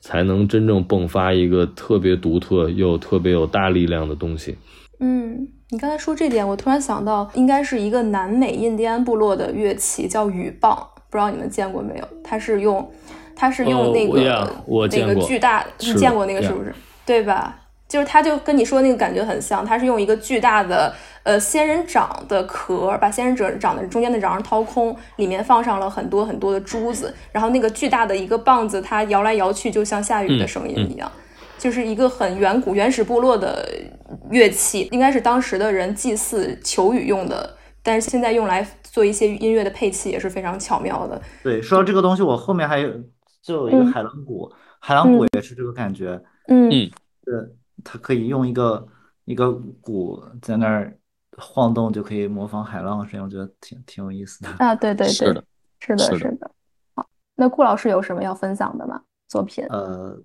[0.00, 4.56] 才能真正迸发一个特别独特又特别有大力量的东西。
[4.98, 10.88] 嗯，你刚才说这点，我突然想到，应该是一个南美印第安部落的乐器，叫雨棒。
[11.14, 12.08] 不知道你们见过没有？
[12.24, 12.90] 它是用，
[13.36, 14.50] 它是用那个
[14.90, 16.74] 那个巨大，你见过那个是不是？
[17.06, 17.56] 对吧？
[17.86, 20.92] 就是它就跟你说那个感觉很像，它是用一个巨大的
[21.22, 31.08] 呃仙人掌的壳，把仙人掌掌的中间的瓤掏空，里面放上了很多很多的珠子，然后那个巨大的一个棒子，它摇来摇去，就像下雨的声音一样，
[31.56, 33.68] 就是一个很远古原始部落的
[34.30, 37.54] 乐器，应该是当时的人祭祀求雨用的，
[37.84, 38.66] 但是现在用来。
[38.94, 41.20] 做一些音乐的配器也是非常巧妙的。
[41.42, 42.88] 对，说到这个东西，我后面还有
[43.42, 46.22] 就有一个海浪鼓，海浪鼓也是这个感觉。
[46.46, 46.70] 嗯，
[47.24, 48.86] 是它可以用一个
[49.24, 50.96] 一个鼓在那儿
[51.38, 54.48] 晃动，就可以模仿海浪的声音，我觉得挺挺有意思的。
[54.58, 55.44] 啊，对对对，是的，
[55.80, 56.48] 是的，是的。
[56.94, 59.02] 好，那顾老师有什么要分享的吗？
[59.26, 59.66] 作品？
[59.70, 60.16] 呃，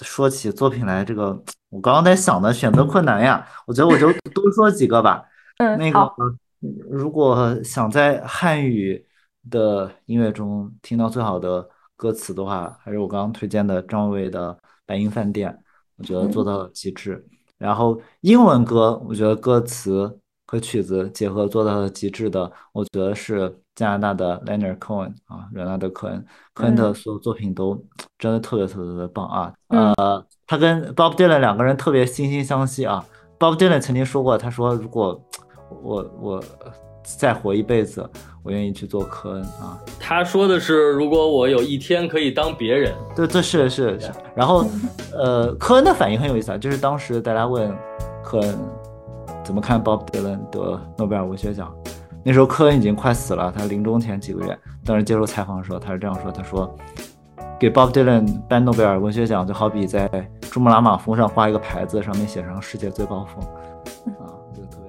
[0.00, 5.22] 说起作品来，这个我刚刚在想的选择困难呀，我觉得我就多说几个吧。
[5.58, 6.12] 嗯，那个，
[6.90, 9.04] 如果想在汉语
[9.50, 14.52] 的音乐中听到最好的歌词的话，还是我刚刚推荐的张伟的
[14.86, 15.50] 《白银饭店》，
[15.96, 17.24] 我觉得做到了极致。
[17.58, 27.80] 然后英文歌，我觉得歌词和曲子结合做到了极致的，我觉得是加拿大的 Leonard Cohen 啊，伦纳德·科恩，科恩的所有作品都
[28.18, 29.52] 真的特别特别的棒啊。
[29.68, 33.04] 呃，他跟 Bob Dylan 两个人特别惺惺相惜啊。
[33.38, 35.20] Bob Dylan 曾经说过，他说如果
[35.82, 36.44] 我我
[37.02, 38.08] 再活一辈子，
[38.42, 39.78] 我愿意去做科恩啊。
[39.98, 44.10] 他说的是，如果我有一天可以当别人，对，这是是是。
[44.34, 44.64] 然后，
[45.12, 47.74] 呃，科恩的反应很有意思啊，就是当时大家问
[48.22, 48.58] 科恩
[49.44, 51.74] 怎么看 Bob Dylan 得诺贝尔文学奖，
[52.24, 56.72] 那时候科恩已经快死了，他临终前几个月，当时接受采访的时候，他是这样说，他说
[57.58, 60.08] 给 Bob Dylan 颁诺贝尔文学奖，就好比在
[60.42, 63.44] 珠穆朗玛峰上挂一个牌子，上面写上世界最高峰
[64.20, 64.81] 啊，就特别。